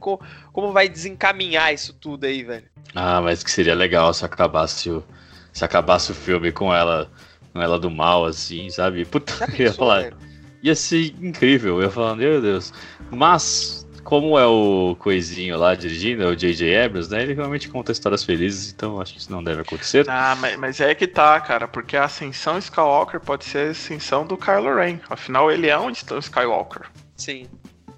como 0.52 0.72
vai 0.72 0.88
desencaminhar 0.88 1.72
isso 1.72 1.92
tudo 1.94 2.24
aí, 2.24 2.42
velho. 2.42 2.66
Ah, 2.94 3.20
mas 3.20 3.42
que 3.42 3.50
seria 3.50 3.74
legal 3.74 4.12
se 4.14 4.24
acabasse 4.24 4.90
o, 4.90 5.04
se 5.52 5.64
acabasse 5.64 6.12
o 6.12 6.14
filme 6.14 6.52
com 6.52 6.72
ela, 6.72 7.10
com 7.52 7.60
ela 7.60 7.78
do 7.78 7.90
mal, 7.90 8.24
assim, 8.24 8.70
sabe? 8.70 9.04
Puta, 9.04 9.32
pensou, 9.46 9.58
ia 9.58 9.72
falar. 9.72 10.02
Velho? 10.02 10.16
Ia 10.62 10.74
ser 10.74 11.14
incrível, 11.20 11.76
eu 11.76 11.82
ia 11.82 11.90
falar, 11.90 12.16
meu 12.16 12.40
Deus. 12.40 12.72
Mas 13.10 13.77
como 14.08 14.38
é 14.38 14.46
o 14.46 14.96
coisinho 14.98 15.58
lá 15.58 15.74
dirigindo, 15.74 16.22
é 16.22 16.26
o 16.26 16.34
J.J. 16.34 16.82
Abrams, 16.82 17.10
né? 17.10 17.22
Ele 17.22 17.34
realmente 17.34 17.68
conta 17.68 17.92
histórias 17.92 18.24
felizes, 18.24 18.72
então 18.72 18.98
acho 18.98 19.12
que 19.12 19.18
isso 19.18 19.30
não 19.30 19.44
deve 19.44 19.60
acontecer. 19.60 20.08
Ah, 20.08 20.34
mas, 20.40 20.56
mas 20.56 20.80
é 20.80 20.94
que 20.94 21.06
tá, 21.06 21.38
cara, 21.42 21.68
porque 21.68 21.94
a 21.94 22.04
ascensão 22.04 22.56
Skywalker 22.56 23.20
pode 23.20 23.44
ser 23.44 23.68
a 23.68 23.70
ascensão 23.72 24.26
do 24.26 24.38
Kylo 24.38 24.74
Ren. 24.74 24.98
Afinal, 25.10 25.52
ele 25.52 25.66
é 25.66 25.78
um 25.78 25.90
Skywalker. 25.90 26.86
Sim. 27.18 27.48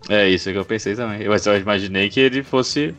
É 0.09 0.29
isso 0.29 0.51
que 0.51 0.59
eu 0.59 0.65
pensei 0.65 0.97
também. 0.97 1.29
Mas 1.29 1.47
eu 1.47 1.57
imaginei 1.57 2.11
que 2.11 2.19
ele 2.19 2.43
fosse 2.43 2.93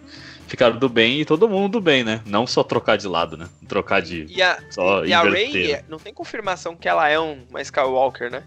ficar 0.47 0.69
do 0.69 0.87
bem 0.87 1.19
e 1.19 1.25
todo 1.25 1.49
mundo 1.49 1.73
do 1.73 1.81
bem, 1.81 2.05
né? 2.05 2.21
Não 2.25 2.47
só 2.47 2.63
trocar 2.63 2.97
de 2.97 3.09
lado, 3.09 3.35
né? 3.35 3.49
Trocar 3.67 4.01
de. 4.01 4.25
E 4.29 4.41
a, 4.41 4.57
só 4.69 5.03
e 5.03 5.11
a 5.11 5.21
Rey, 5.23 5.81
não 5.89 5.99
tem 5.99 6.13
confirmação 6.13 6.77
que 6.77 6.87
ela 6.87 7.09
é 7.09 7.19
um, 7.19 7.45
uma 7.49 7.61
Skywalker, 7.61 8.31
né? 8.31 8.43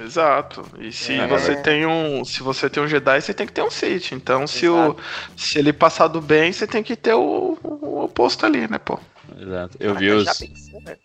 Exato. 0.00 0.64
E 0.78 0.92
se 0.92 1.12
é, 1.14 1.26
você 1.26 1.52
é. 1.52 1.56
tem 1.56 1.86
um, 1.86 2.24
se 2.24 2.42
você 2.42 2.68
tem 2.68 2.82
um 2.82 2.88
Jedi, 2.88 3.20
você 3.20 3.34
tem 3.34 3.46
que 3.46 3.52
ter 3.52 3.62
um 3.62 3.70
Sith. 3.70 4.12
Então, 4.12 4.46
se 4.46 4.68
o 4.68 4.96
se 5.36 5.58
ele 5.58 5.72
passar 5.72 6.08
do 6.08 6.20
bem, 6.20 6.52
você 6.52 6.66
tem 6.66 6.82
que 6.82 6.96
ter 6.96 7.14
o, 7.14 7.58
o 7.62 8.04
oposto 8.04 8.46
ali, 8.46 8.68
né, 8.68 8.78
pô? 8.78 8.98
Exato. 9.38 9.76
Eu 9.80 9.94
vi 9.94 10.10
os 10.10 10.24
pensei, 10.26 10.80
né? 10.84 10.96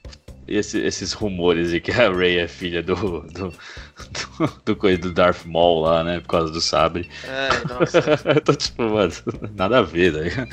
esse, 0.49 0.80
esses 0.80 1.13
rumores 1.13 1.71
de 1.71 1.80
que 1.80 1.91
a 1.91 2.12
Rey 2.12 2.39
é 2.39 2.47
filha 2.47 2.82
do 2.82 2.95
do, 2.95 3.49
do, 3.52 4.62
do, 4.65 4.75
coisa 4.75 4.97
do 4.97 5.12
Darth 5.12 5.45
Maul 5.45 5.82
lá, 5.82 6.04
né, 6.04 6.19
por 6.19 6.28
causa 6.28 6.52
do 6.52 6.60
sabre. 6.60 7.10
Ai, 7.28 7.63
nossa. 7.67 7.99
Eu 8.34 8.41
tô 8.41 8.54
tipo, 8.54 8.84
mano, 8.84 9.13
nada 9.56 9.80
a 9.80 9.82
ver, 9.82 10.13
né? 10.13 10.47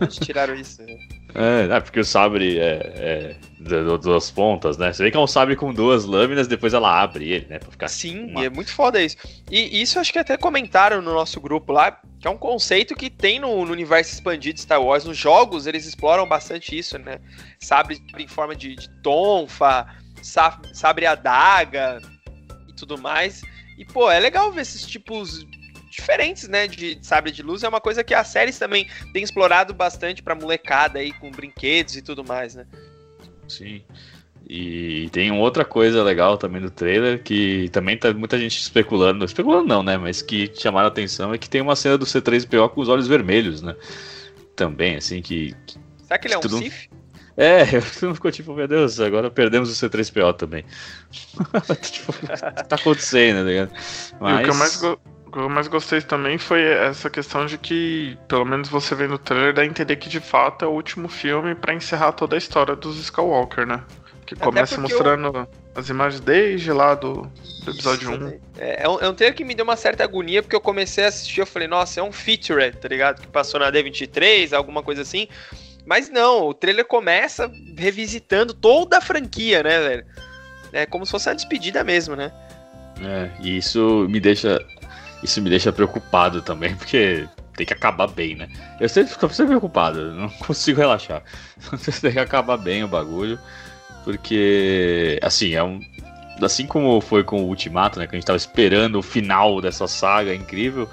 Onde 0.00 0.18
tiraram 0.18 0.54
isso? 0.54 0.82
Né? 0.82 0.96
É, 1.34 1.74
é, 1.74 1.80
porque 1.80 2.00
o 2.00 2.04
sabre 2.04 2.58
é, 2.58 3.36
é 3.58 3.98
duas 3.98 4.30
pontas, 4.30 4.76
né? 4.76 4.92
Você 4.92 5.02
vê 5.02 5.10
que 5.10 5.16
é 5.16 5.20
um 5.20 5.26
sabre 5.26 5.56
com 5.56 5.72
duas 5.72 6.04
lâminas, 6.04 6.46
depois 6.46 6.74
ela 6.74 7.00
abre 7.00 7.30
ele, 7.30 7.46
né? 7.46 7.58
Pra 7.58 7.70
ficar 7.70 7.88
Sim, 7.88 8.30
uma... 8.30 8.44
é 8.44 8.50
muito 8.50 8.72
foda 8.72 9.02
isso. 9.02 9.16
E 9.50 9.80
isso 9.80 9.98
acho 9.98 10.12
que 10.12 10.18
até 10.18 10.36
comentaram 10.36 11.00
no 11.00 11.12
nosso 11.14 11.40
grupo 11.40 11.72
lá, 11.72 12.00
que 12.20 12.26
é 12.26 12.30
um 12.30 12.36
conceito 12.36 12.94
que 12.94 13.08
tem 13.08 13.38
no, 13.38 13.64
no 13.64 13.72
universo 13.72 14.12
expandido 14.12 14.54
de 14.54 14.60
Star 14.60 14.82
Wars. 14.82 15.04
Nos 15.04 15.16
jogos, 15.16 15.66
eles 15.66 15.86
exploram 15.86 16.26
bastante 16.28 16.76
isso, 16.76 16.98
né? 16.98 17.18
Sabre 17.58 17.98
em 18.18 18.28
forma 18.28 18.54
de, 18.54 18.76
de 18.76 18.90
tonfa, 19.02 19.86
sabre, 20.22 20.68
sabre 20.74 21.06
adaga 21.06 22.00
e 22.68 22.72
tudo 22.74 22.98
mais. 22.98 23.42
E, 23.78 23.84
pô, 23.84 24.10
é 24.10 24.20
legal 24.20 24.52
ver 24.52 24.62
esses 24.62 24.86
tipos 24.86 25.46
diferentes, 25.92 26.48
né, 26.48 26.66
de 26.66 26.98
sabre 27.02 27.30
de 27.30 27.42
luz. 27.42 27.62
É 27.62 27.68
uma 27.68 27.80
coisa 27.80 28.02
que 28.02 28.14
as 28.14 28.26
séries 28.28 28.58
também 28.58 28.88
têm 29.12 29.22
explorado 29.22 29.74
bastante 29.74 30.22
pra 30.22 30.34
molecada 30.34 30.98
aí, 30.98 31.12
com 31.12 31.30
brinquedos 31.30 31.96
e 31.96 32.02
tudo 32.02 32.24
mais, 32.24 32.54
né? 32.54 32.66
Sim. 33.46 33.82
E 34.48 35.08
tem 35.12 35.30
outra 35.30 35.64
coisa 35.64 36.02
legal 36.02 36.36
também 36.36 36.60
do 36.60 36.70
trailer, 36.70 37.22
que 37.22 37.68
também 37.70 37.96
tá 37.96 38.12
muita 38.12 38.38
gente 38.38 38.58
especulando, 38.58 39.24
especulando 39.24 39.68
não, 39.68 39.82
né, 39.82 39.96
mas 39.96 40.20
que 40.20 40.50
chamaram 40.54 40.86
a 40.86 40.88
atenção, 40.88 41.32
é 41.32 41.38
que 41.38 41.48
tem 41.48 41.60
uma 41.60 41.76
cena 41.76 41.96
do 41.96 42.06
C3PO 42.06 42.70
com 42.70 42.80
os 42.80 42.88
olhos 42.88 43.06
vermelhos, 43.06 43.62
né? 43.62 43.76
Também, 44.56 44.96
assim, 44.96 45.22
que... 45.22 45.54
Será 46.04 46.18
que 46.18 46.26
ele 46.26 46.34
é 46.34 46.38
um 46.38 46.42
Sith? 46.42 46.90
É, 47.36 47.62
eu 48.02 48.14
ficou 48.14 48.30
tipo, 48.30 48.52
meu 48.54 48.66
Deus, 48.66 48.98
agora 48.98 49.30
perdemos 49.30 49.70
o 49.70 49.88
C3PO 49.88 50.34
também. 50.34 50.64
tipo, 51.80 52.10
o 52.10 52.14
que 52.56 52.64
tá 52.64 52.76
acontecendo, 52.76 53.44
né? 53.44 53.68
Mas... 54.20 54.40
o 54.40 54.44
que 54.44 54.50
eu 54.50 54.54
mais, 54.54 54.76
go 54.76 54.98
que 55.32 55.38
eu 55.38 55.48
mais 55.48 55.66
gostei 55.66 56.00
também 56.02 56.36
foi 56.36 56.62
essa 56.62 57.08
questão 57.08 57.46
de 57.46 57.56
que, 57.56 58.18
pelo 58.28 58.44
menos 58.44 58.68
você 58.68 58.94
vê 58.94 59.08
no 59.08 59.18
trailer, 59.18 59.54
dá 59.54 59.62
a 59.62 59.66
entender 59.66 59.96
que 59.96 60.08
de 60.08 60.20
fato 60.20 60.64
é 60.64 60.68
o 60.68 60.72
último 60.72 61.08
filme 61.08 61.54
para 61.54 61.72
encerrar 61.72 62.12
toda 62.12 62.36
a 62.36 62.38
história 62.38 62.76
dos 62.76 62.98
Skywalker, 62.98 63.66
né? 63.66 63.82
Que 64.26 64.36
começa 64.36 64.80
mostrando 64.80 65.26
eu... 65.36 65.48
as 65.74 65.88
imagens 65.88 66.20
desde 66.20 66.70
lá 66.72 66.94
do, 66.94 67.30
do 67.64 67.70
episódio 67.70 68.12
Isso, 68.12 68.24
1. 68.24 68.40
É, 68.58 68.84
é, 68.84 68.88
um, 68.88 69.00
é 69.00 69.08
um 69.08 69.14
trailer 69.14 69.36
que 69.36 69.44
me 69.44 69.54
deu 69.54 69.64
uma 69.64 69.76
certa 69.76 70.04
agonia, 70.04 70.42
porque 70.42 70.54
eu 70.54 70.60
comecei 70.60 71.04
a 71.04 71.08
assistir, 71.08 71.40
eu 71.40 71.46
falei, 71.46 71.66
nossa, 71.66 72.00
é 72.00 72.02
um 72.02 72.12
feature, 72.12 72.70
tá 72.72 72.88
ligado? 72.88 73.20
Que 73.20 73.26
passou 73.26 73.58
na 73.58 73.72
D23, 73.72 74.52
alguma 74.52 74.82
coisa 74.82 75.02
assim. 75.02 75.28
Mas 75.84 76.08
não, 76.08 76.46
o 76.48 76.54
trailer 76.54 76.84
começa 76.84 77.50
revisitando 77.76 78.54
toda 78.54 78.98
a 78.98 79.00
franquia, 79.00 79.62
né, 79.62 79.80
velho? 79.80 80.06
É 80.72 80.86
como 80.86 81.04
se 81.04 81.12
fosse 81.12 81.28
uma 81.28 81.34
despedida 81.34 81.82
mesmo, 81.82 82.14
né? 82.14 82.32
É, 83.00 83.30
e 83.40 83.56
isso 83.56 84.06
me 84.08 84.20
deixa. 84.20 84.64
Isso 85.22 85.40
me 85.40 85.48
deixa 85.48 85.72
preocupado 85.72 86.42
também, 86.42 86.74
porque 86.74 87.28
tem 87.56 87.66
que 87.66 87.72
acabar 87.72 88.08
bem, 88.08 88.34
né? 88.34 88.48
Eu 88.80 88.88
sempre 88.88 89.12
fico 89.12 89.28
sempre 89.28 89.48
preocupado, 89.48 90.12
não 90.12 90.28
consigo 90.40 90.80
relaxar. 90.80 91.22
tem 92.00 92.12
que 92.12 92.18
acabar 92.18 92.56
bem 92.56 92.82
o 92.82 92.88
bagulho, 92.88 93.38
porque, 94.04 95.18
assim, 95.22 95.54
é 95.54 95.62
um. 95.62 95.80
Assim 96.40 96.66
como 96.66 97.00
foi 97.00 97.22
com 97.22 97.42
o 97.42 97.46
Ultimato, 97.46 97.98
né? 97.98 98.06
Que 98.06 98.16
a 98.16 98.18
gente 98.18 98.26
tava 98.26 98.36
esperando 98.36 98.98
o 98.98 99.02
final 99.02 99.60
dessa 99.60 99.86
saga 99.86 100.34
incrível. 100.34 100.88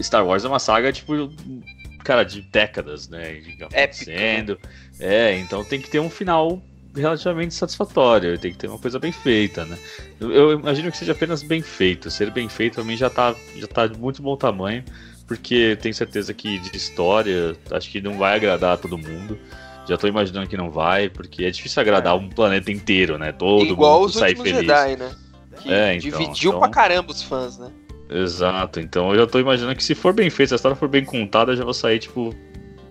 Star 0.00 0.26
Wars 0.26 0.44
é 0.44 0.48
uma 0.48 0.58
saga, 0.58 0.92
tipo, 0.92 1.32
cara, 2.02 2.24
de 2.24 2.42
décadas, 2.42 3.08
né? 3.08 3.40
Acontecendo. 3.60 4.58
É, 5.00 5.38
então 5.38 5.64
tem 5.64 5.80
que 5.80 5.88
ter 5.88 6.00
um 6.00 6.10
final 6.10 6.60
relativamente 6.96 7.54
satisfatório, 7.54 8.38
tem 8.38 8.52
que 8.52 8.58
ter 8.58 8.68
uma 8.68 8.78
coisa 8.78 8.98
bem 8.98 9.12
feita, 9.12 9.64
né? 9.64 9.76
Eu, 10.20 10.30
eu, 10.30 10.52
imagino 10.52 10.90
que 10.90 10.96
seja 10.96 11.12
apenas 11.12 11.42
bem 11.42 11.60
feito. 11.60 12.10
Ser 12.10 12.30
bem 12.30 12.48
feito 12.48 12.84
mim 12.84 12.96
já 12.96 13.10
tá, 13.10 13.34
já 13.56 13.66
tá 13.66 13.86
de 13.86 13.98
muito 13.98 14.22
bom 14.22 14.36
tamanho, 14.36 14.84
porque 15.26 15.76
tenho 15.80 15.94
certeza 15.94 16.32
que 16.32 16.58
de 16.58 16.76
história, 16.76 17.56
acho 17.70 17.90
que 17.90 18.00
não 18.00 18.16
vai 18.16 18.36
agradar 18.36 18.74
a 18.74 18.76
todo 18.76 18.96
mundo. 18.96 19.38
Já 19.86 19.98
tô 19.98 20.06
imaginando 20.06 20.46
que 20.46 20.56
não 20.56 20.70
vai, 20.70 21.10
porque 21.10 21.44
é 21.44 21.50
difícil 21.50 21.80
agradar 21.82 22.14
é. 22.14 22.16
um 22.16 22.28
planeta 22.28 22.70
inteiro, 22.70 23.18
né? 23.18 23.32
Todo 23.32 23.66
Igual 23.66 24.00
mundo 24.00 24.06
os 24.06 24.14
sair 24.14 24.36
feliz. 24.36 24.54
Jedi, 24.54 24.96
né? 24.96 25.10
Que 25.60 25.72
é, 25.72 25.94
então, 25.96 26.18
dividiu 26.18 26.50
então... 26.50 26.60
pra 26.60 26.68
caramba 26.68 27.12
os 27.12 27.22
fãs, 27.22 27.58
né? 27.58 27.70
Exato, 28.08 28.80
então 28.80 29.10
eu 29.10 29.20
já 29.20 29.26
tô 29.26 29.40
imaginando 29.40 29.74
que 29.74 29.82
se 29.82 29.94
for 29.94 30.12
bem 30.12 30.28
feito, 30.28 30.50
se 30.50 30.54
a 30.54 30.56
história 30.56 30.76
for 30.76 30.88
bem 30.88 31.04
contada, 31.04 31.52
eu 31.52 31.56
já 31.56 31.64
vou 31.64 31.72
sair, 31.74 31.98
tipo, 31.98 32.34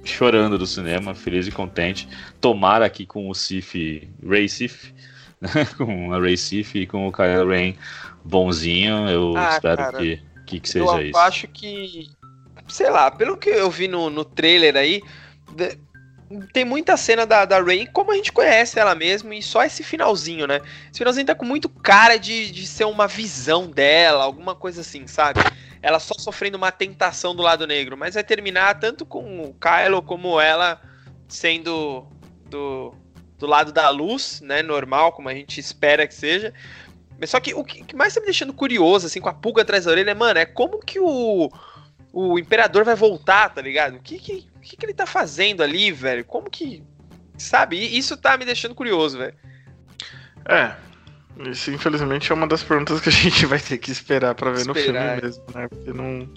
chorando 0.03 0.57
do 0.57 0.67
cinema, 0.67 1.15
feliz 1.15 1.47
e 1.47 1.51
contente. 1.51 2.07
Tomara 2.41 2.85
aqui 2.85 3.05
com 3.05 3.29
o 3.29 3.33
Sif, 3.33 4.07
Ray 4.27 4.49
Sif, 4.49 4.93
né? 5.39 5.49
com 5.77 6.13
a 6.13 6.19
Ray 6.19 6.37
Sif 6.37 6.75
e 6.75 6.87
com 6.87 7.07
o 7.07 7.11
Kylo 7.11 7.49
Ren 7.49 7.75
bonzinho. 8.23 9.09
Eu 9.09 9.33
ah, 9.37 9.51
espero 9.53 9.77
cara, 9.77 9.97
que, 9.97 10.21
que, 10.45 10.59
que, 10.59 10.69
seja 10.69 10.85
eu 10.85 11.01
isso. 11.01 11.17
Eu 11.17 11.21
acho 11.21 11.47
que, 11.47 12.09
sei 12.67 12.89
lá, 12.89 13.09
pelo 13.11 13.37
que 13.37 13.49
eu 13.49 13.69
vi 13.69 13.87
no, 13.87 14.09
no 14.09 14.25
trailer 14.25 14.75
aí, 14.75 15.01
tem 16.51 16.65
muita 16.65 16.97
cena 16.97 17.25
da, 17.25 17.45
da 17.45 17.61
Ray 17.61 17.87
como 17.87 18.11
a 18.11 18.15
gente 18.15 18.31
conhece 18.31 18.79
ela 18.79 18.95
mesmo, 18.95 19.33
e 19.33 19.41
só 19.41 19.63
esse 19.63 19.83
finalzinho, 19.83 20.47
né? 20.47 20.61
Esse 20.89 20.99
finalzinho 20.99 21.25
tá 21.25 21.35
com 21.35 21.45
muito 21.45 21.67
cara 21.69 22.17
de, 22.17 22.51
de 22.51 22.65
ser 22.67 22.85
uma 22.85 23.07
visão 23.07 23.67
dela, 23.67 24.23
alguma 24.23 24.55
coisa 24.55 24.81
assim, 24.81 25.07
sabe? 25.07 25.39
ela 25.83 25.99
só 25.99 26.13
sofrendo 26.17 26.57
uma 26.57 26.71
tentação 26.71 27.35
do 27.35 27.43
lado 27.43 27.67
negro, 27.67 27.97
mas 27.97 28.13
vai 28.13 28.23
terminar 28.23 28.79
tanto 28.79 29.05
com 29.05 29.43
o 29.43 29.53
Kylo 29.55 30.01
como 30.01 30.39
ela 30.39 30.81
sendo 31.27 32.07
do, 32.45 32.95
do 33.37 33.45
lado 33.45 33.73
da 33.73 33.89
luz, 33.89 34.39
né, 34.39 34.61
normal, 34.63 35.11
como 35.11 35.27
a 35.27 35.33
gente 35.33 35.59
espera 35.59 36.07
que 36.07 36.13
seja. 36.13 36.53
Mas 37.19 37.29
só 37.29 37.39
que 37.41 37.53
o 37.53 37.65
que 37.65 37.93
mais 37.93 38.13
tá 38.13 38.21
me 38.21 38.27
deixando 38.27 38.53
curioso, 38.53 39.07
assim, 39.07 39.19
com 39.19 39.27
a 39.27 39.33
pulga 39.33 39.61
atrás 39.61 39.83
da 39.83 39.91
orelha, 39.91 40.15
mano, 40.15 40.39
é 40.39 40.45
como 40.45 40.79
que 40.79 41.01
o, 41.01 41.51
o 42.13 42.39
Imperador 42.39 42.85
vai 42.85 42.95
voltar, 42.95 43.49
tá 43.49 43.61
ligado? 43.61 43.97
O 43.97 44.01
que 44.01 44.17
que, 44.17 44.47
que 44.63 44.77
que 44.77 44.85
ele 44.85 44.93
tá 44.93 45.05
fazendo 45.05 45.61
ali, 45.61 45.91
velho? 45.91 46.25
Como 46.25 46.49
que... 46.49 46.83
Sabe? 47.37 47.77
Isso 47.77 48.15
tá 48.15 48.37
me 48.37 48.45
deixando 48.45 48.75
curioso, 48.75 49.17
velho. 49.17 49.35
É, 50.45 50.75
isso, 51.49 51.71
infelizmente, 51.71 52.31
é 52.31 52.35
uma 52.35 52.47
das 52.47 52.63
perguntas 52.63 53.01
que 53.01 53.09
a 53.09 53.11
gente 53.11 53.45
vai 53.45 53.59
ter 53.59 53.77
que 53.77 53.91
esperar 53.91 54.35
para 54.35 54.51
ver 54.51 54.59
esperar. 54.59 54.75
no 54.75 54.81
filme 54.81 55.21
mesmo, 55.21 55.43
né? 55.53 55.67
Porque 55.67 55.93
não. 55.93 56.29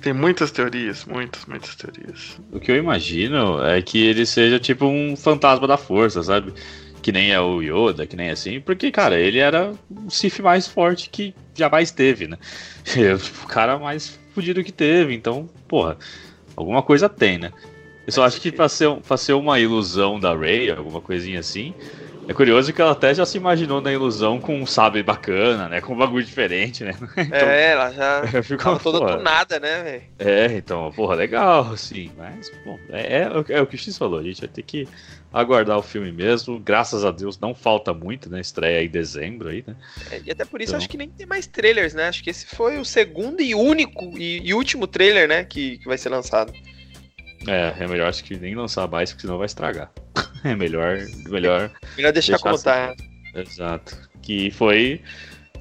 Tem 0.00 0.12
muitas 0.12 0.50
teorias, 0.50 1.04
muitas, 1.04 1.46
muitas 1.46 1.76
teorias. 1.76 2.40
O 2.50 2.58
que 2.58 2.72
eu 2.72 2.76
imagino 2.76 3.64
é 3.64 3.80
que 3.80 4.04
ele 4.04 4.26
seja 4.26 4.58
tipo 4.58 4.84
um 4.86 5.16
fantasma 5.16 5.66
da 5.68 5.76
força, 5.76 6.20
sabe? 6.24 6.52
Que 7.00 7.12
nem 7.12 7.30
é 7.30 7.40
o 7.40 7.62
Yoda, 7.62 8.04
que 8.04 8.16
nem 8.16 8.30
assim, 8.30 8.60
porque, 8.60 8.90
cara, 8.90 9.18
ele 9.18 9.38
era 9.38 9.72
o 9.90 10.10
Sith 10.10 10.40
mais 10.40 10.66
forte 10.66 11.08
que 11.08 11.32
jamais 11.54 11.92
teve, 11.92 12.26
né? 12.26 12.36
O 13.44 13.46
cara 13.46 13.78
mais 13.78 14.18
fudido 14.34 14.64
que 14.64 14.72
teve, 14.72 15.14
então, 15.14 15.48
porra, 15.68 15.96
alguma 16.62 16.82
coisa 16.82 17.08
tem, 17.08 17.38
né? 17.38 17.52
Eu 18.06 18.12
só 18.12 18.24
acho 18.24 18.40
que 18.40 18.50
pra 18.50 18.68
ser, 18.68 18.90
pra 18.96 19.16
ser 19.16 19.34
uma 19.34 19.60
ilusão 19.60 20.18
da 20.18 20.34
Rey, 20.34 20.70
alguma 20.70 21.00
coisinha 21.00 21.40
assim, 21.40 21.74
é 22.28 22.32
curioso 22.32 22.72
que 22.72 22.80
ela 22.80 22.92
até 22.92 23.14
já 23.14 23.26
se 23.26 23.36
imaginou 23.36 23.80
na 23.80 23.92
ilusão 23.92 24.40
com 24.40 24.60
um 24.60 24.66
sabre 24.66 25.02
bacana, 25.02 25.68
né? 25.68 25.80
Com 25.80 25.94
um 25.94 25.96
bagulho 25.96 26.24
diferente, 26.24 26.84
né? 26.84 26.94
Então, 27.16 27.48
é, 27.48 27.72
ela 27.72 27.92
já 27.92 28.22
ficou 28.42 28.78
toda 28.78 28.98
porra, 28.98 29.16
tunada, 29.18 29.60
né, 29.60 29.82
velho? 29.82 30.02
É, 30.18 30.56
então, 30.56 30.90
porra, 30.92 31.14
legal, 31.14 31.72
assim. 31.72 32.10
Mas, 32.16 32.50
bom, 32.64 32.78
é, 32.90 33.18
é, 33.18 33.22
é, 33.48 33.60
o 33.60 33.66
que 33.66 33.76
o 33.76 33.78
X 33.78 33.96
falou, 33.98 34.20
a 34.20 34.22
gente 34.22 34.40
vai 34.40 34.48
ter 34.48 34.62
que 34.62 34.88
aguardar 35.32 35.78
o 35.78 35.82
filme 35.82 36.12
mesmo. 36.12 36.60
Graças 36.60 37.04
a 37.04 37.10
Deus 37.10 37.38
não 37.40 37.54
falta 37.54 37.92
muito, 37.92 38.30
né? 38.30 38.40
Estreia 38.40 38.84
em 38.84 38.88
dezembro 38.88 39.48
aí, 39.48 39.64
né? 39.66 39.74
É, 40.10 40.22
e 40.24 40.30
até 40.30 40.44
por 40.44 40.60
isso 40.60 40.70
então... 40.70 40.78
acho 40.78 40.88
que 40.88 40.96
nem 40.96 41.08
tem 41.08 41.26
mais 41.26 41.46
trailers, 41.46 41.94
né? 41.94 42.08
Acho 42.08 42.22
que 42.22 42.30
esse 42.30 42.46
foi 42.46 42.78
o 42.78 42.84
segundo 42.84 43.40
e 43.40 43.54
único 43.54 44.16
e, 44.16 44.40
e 44.46 44.54
último 44.54 44.86
trailer, 44.86 45.26
né? 45.26 45.44
Que, 45.44 45.78
que 45.78 45.86
vai 45.86 45.98
ser 45.98 46.10
lançado. 46.10 46.52
É, 47.48 47.74
é 47.80 47.88
melhor 47.88 48.08
acho 48.08 48.22
que 48.22 48.36
nem 48.36 48.54
lançar 48.54 48.86
mais, 48.86 49.10
porque 49.10 49.22
senão 49.22 49.38
vai 49.38 49.46
estragar. 49.46 49.90
É 50.44 50.54
melhor, 50.56 50.98
melhor. 51.28 51.70
Melhor 51.96 52.12
deixar, 52.12 52.32
deixar 52.32 52.50
contar. 52.50 52.90
Assim. 52.90 53.40
Exato. 53.40 53.96
Que 54.20 54.50
foi 54.50 55.00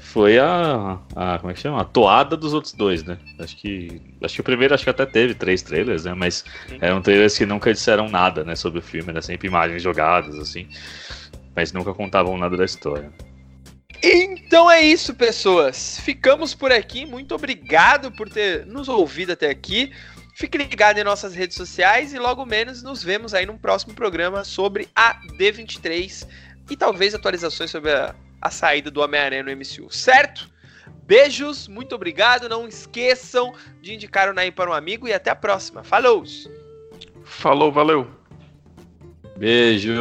foi 0.02 0.39
a, 0.39 1.00
a 1.15 1.38
como 1.39 1.52
é 1.52 1.54
que 1.54 1.60
chama? 1.60 1.80
A 1.80 1.86
toada 1.86 2.36
dos 2.36 2.54
outros 2.54 2.74
dois, 2.74 3.04
né? 3.04 3.17
Acho 3.39 3.56
que 3.56 4.02
acho 4.22 4.36
que 4.36 4.41
o 4.41 4.44
primeiro 4.44 4.74
acho 4.74 4.84
que 4.84 4.89
até 4.89 5.06
teve 5.06 5.36
três 5.36 5.62
trailers, 5.62 6.06
né? 6.06 6.13
Mas 6.15 6.44
Sim. 6.67 6.80
eram 6.82 7.02
trailers 7.02 7.38
que 7.38 7.46
nunca 7.46 7.72
disseram 7.72 8.10
nada, 8.10 8.44
né, 8.44 8.56
sobre 8.56 8.80
o 8.80 8.82
filme, 8.82 9.12
era 9.12 9.22
sempre 9.22 9.48
imagens 9.48 9.82
jogadas 9.82 10.38
assim, 10.39 10.67
mas 11.56 11.72
nunca 11.72 11.94
contavam 11.94 12.38
nada 12.38 12.58
da 12.58 12.65
história. 12.65 13.12
Então 14.04 14.70
é 14.70 14.82
isso, 14.82 15.13
pessoas. 15.13 16.00
Ficamos 16.00 16.56
por 16.56 16.72
aqui. 16.72 17.06
Muito 17.06 17.36
obrigado 17.36 18.12
por 18.12 18.28
ter 18.28 18.65
nos 18.65 18.89
ouvido 18.89 19.32
até 19.34 19.50
aqui. 19.50 19.91
Fique 20.34 20.58
ligado 20.58 20.98
em 20.98 21.04
nossas 21.04 21.36
redes 21.36 21.56
sociais 21.56 22.13
e 22.13 22.20
logo 22.20 22.46
menos 22.46 22.82
nos 22.82 23.04
vemos 23.04 23.34
aí 23.34 23.46
num 23.46 23.58
próximo 23.58 23.94
programa 23.94 24.44
sobre 24.44 24.88
a 24.96 25.20
D23 25.38 26.28
e 26.70 26.78
talvez 26.78 27.13
atualizações 27.13 27.70
sobre 27.70 27.91
a, 27.91 28.15
a 28.41 28.50
saída 28.50 28.89
do 28.89 29.02
Homem-Aranha 29.02 29.44
no 29.44 29.52
MCU, 29.52 29.91
certo? 29.91 30.50
Beijos, 31.04 31.67
muito 31.67 31.94
obrigado. 31.94 32.48
Não 32.48 32.67
esqueçam 32.67 33.54
de 33.82 33.94
indicar 33.94 34.30
o 34.30 34.34
Naim 34.34 34.52
para 34.52 34.70
um 34.70 34.74
amigo 34.74 35.08
e 35.08 35.13
até 35.13 35.30
a 35.30 35.36
próxima. 35.36 35.84
Falou! 35.84 36.24
Falou, 37.24 37.72
valeu! 37.72 38.08
Beijo! 39.38 39.91